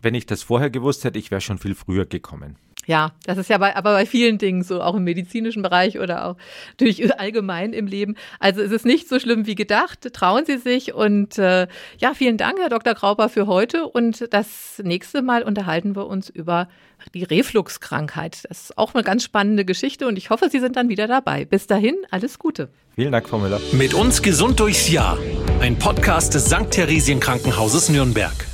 Wenn 0.00 0.14
ich 0.14 0.26
das 0.26 0.44
vorher 0.44 0.70
gewusst 0.70 1.04
hätte, 1.04 1.18
ich 1.18 1.30
wäre 1.30 1.40
schon 1.40 1.58
viel 1.58 1.74
früher 1.74 2.06
gekommen. 2.06 2.56
Ja, 2.88 3.12
das 3.26 3.36
ist 3.36 3.50
ja 3.50 3.58
bei, 3.58 3.76
aber 3.76 3.92
bei 3.92 4.06
vielen 4.06 4.38
Dingen 4.38 4.62
so, 4.62 4.80
auch 4.80 4.94
im 4.94 5.04
medizinischen 5.04 5.60
Bereich 5.60 5.98
oder 5.98 6.24
auch 6.24 6.36
natürlich 6.70 7.14
allgemein 7.20 7.74
im 7.74 7.86
Leben. 7.86 8.16
Also 8.40 8.62
es 8.62 8.72
ist 8.72 8.86
nicht 8.86 9.10
so 9.10 9.20
schlimm 9.20 9.46
wie 9.46 9.54
gedacht. 9.54 10.10
Trauen 10.14 10.46
Sie 10.46 10.56
sich 10.56 10.94
und 10.94 11.36
äh, 11.36 11.68
ja, 11.98 12.14
vielen 12.14 12.38
Dank, 12.38 12.58
Herr 12.58 12.70
Dr. 12.70 12.94
Grauber, 12.94 13.28
für 13.28 13.46
heute. 13.46 13.86
Und 13.86 14.32
das 14.32 14.80
nächste 14.82 15.20
Mal 15.20 15.42
unterhalten 15.42 15.96
wir 15.96 16.06
uns 16.06 16.30
über 16.30 16.66
die 17.12 17.24
Refluxkrankheit. 17.24 18.46
Das 18.48 18.62
ist 18.62 18.78
auch 18.78 18.94
eine 18.94 19.04
ganz 19.04 19.22
spannende 19.22 19.66
Geschichte 19.66 20.06
und 20.06 20.16
ich 20.16 20.30
hoffe, 20.30 20.48
Sie 20.50 20.58
sind 20.58 20.74
dann 20.76 20.88
wieder 20.88 21.06
dabei. 21.06 21.44
Bis 21.44 21.66
dahin, 21.66 21.94
alles 22.10 22.38
Gute. 22.38 22.70
Vielen 22.96 23.12
Dank, 23.12 23.28
Frau 23.28 23.38
Müller. 23.38 23.60
Mit 23.72 23.92
uns 23.92 24.22
gesund 24.22 24.60
durchs 24.60 24.88
Jahr. 24.88 25.18
Ein 25.60 25.78
Podcast 25.78 26.32
des 26.32 26.46
St. 26.46 26.70
Theresien 26.70 27.20
Krankenhauses 27.20 27.90
Nürnberg. 27.90 28.47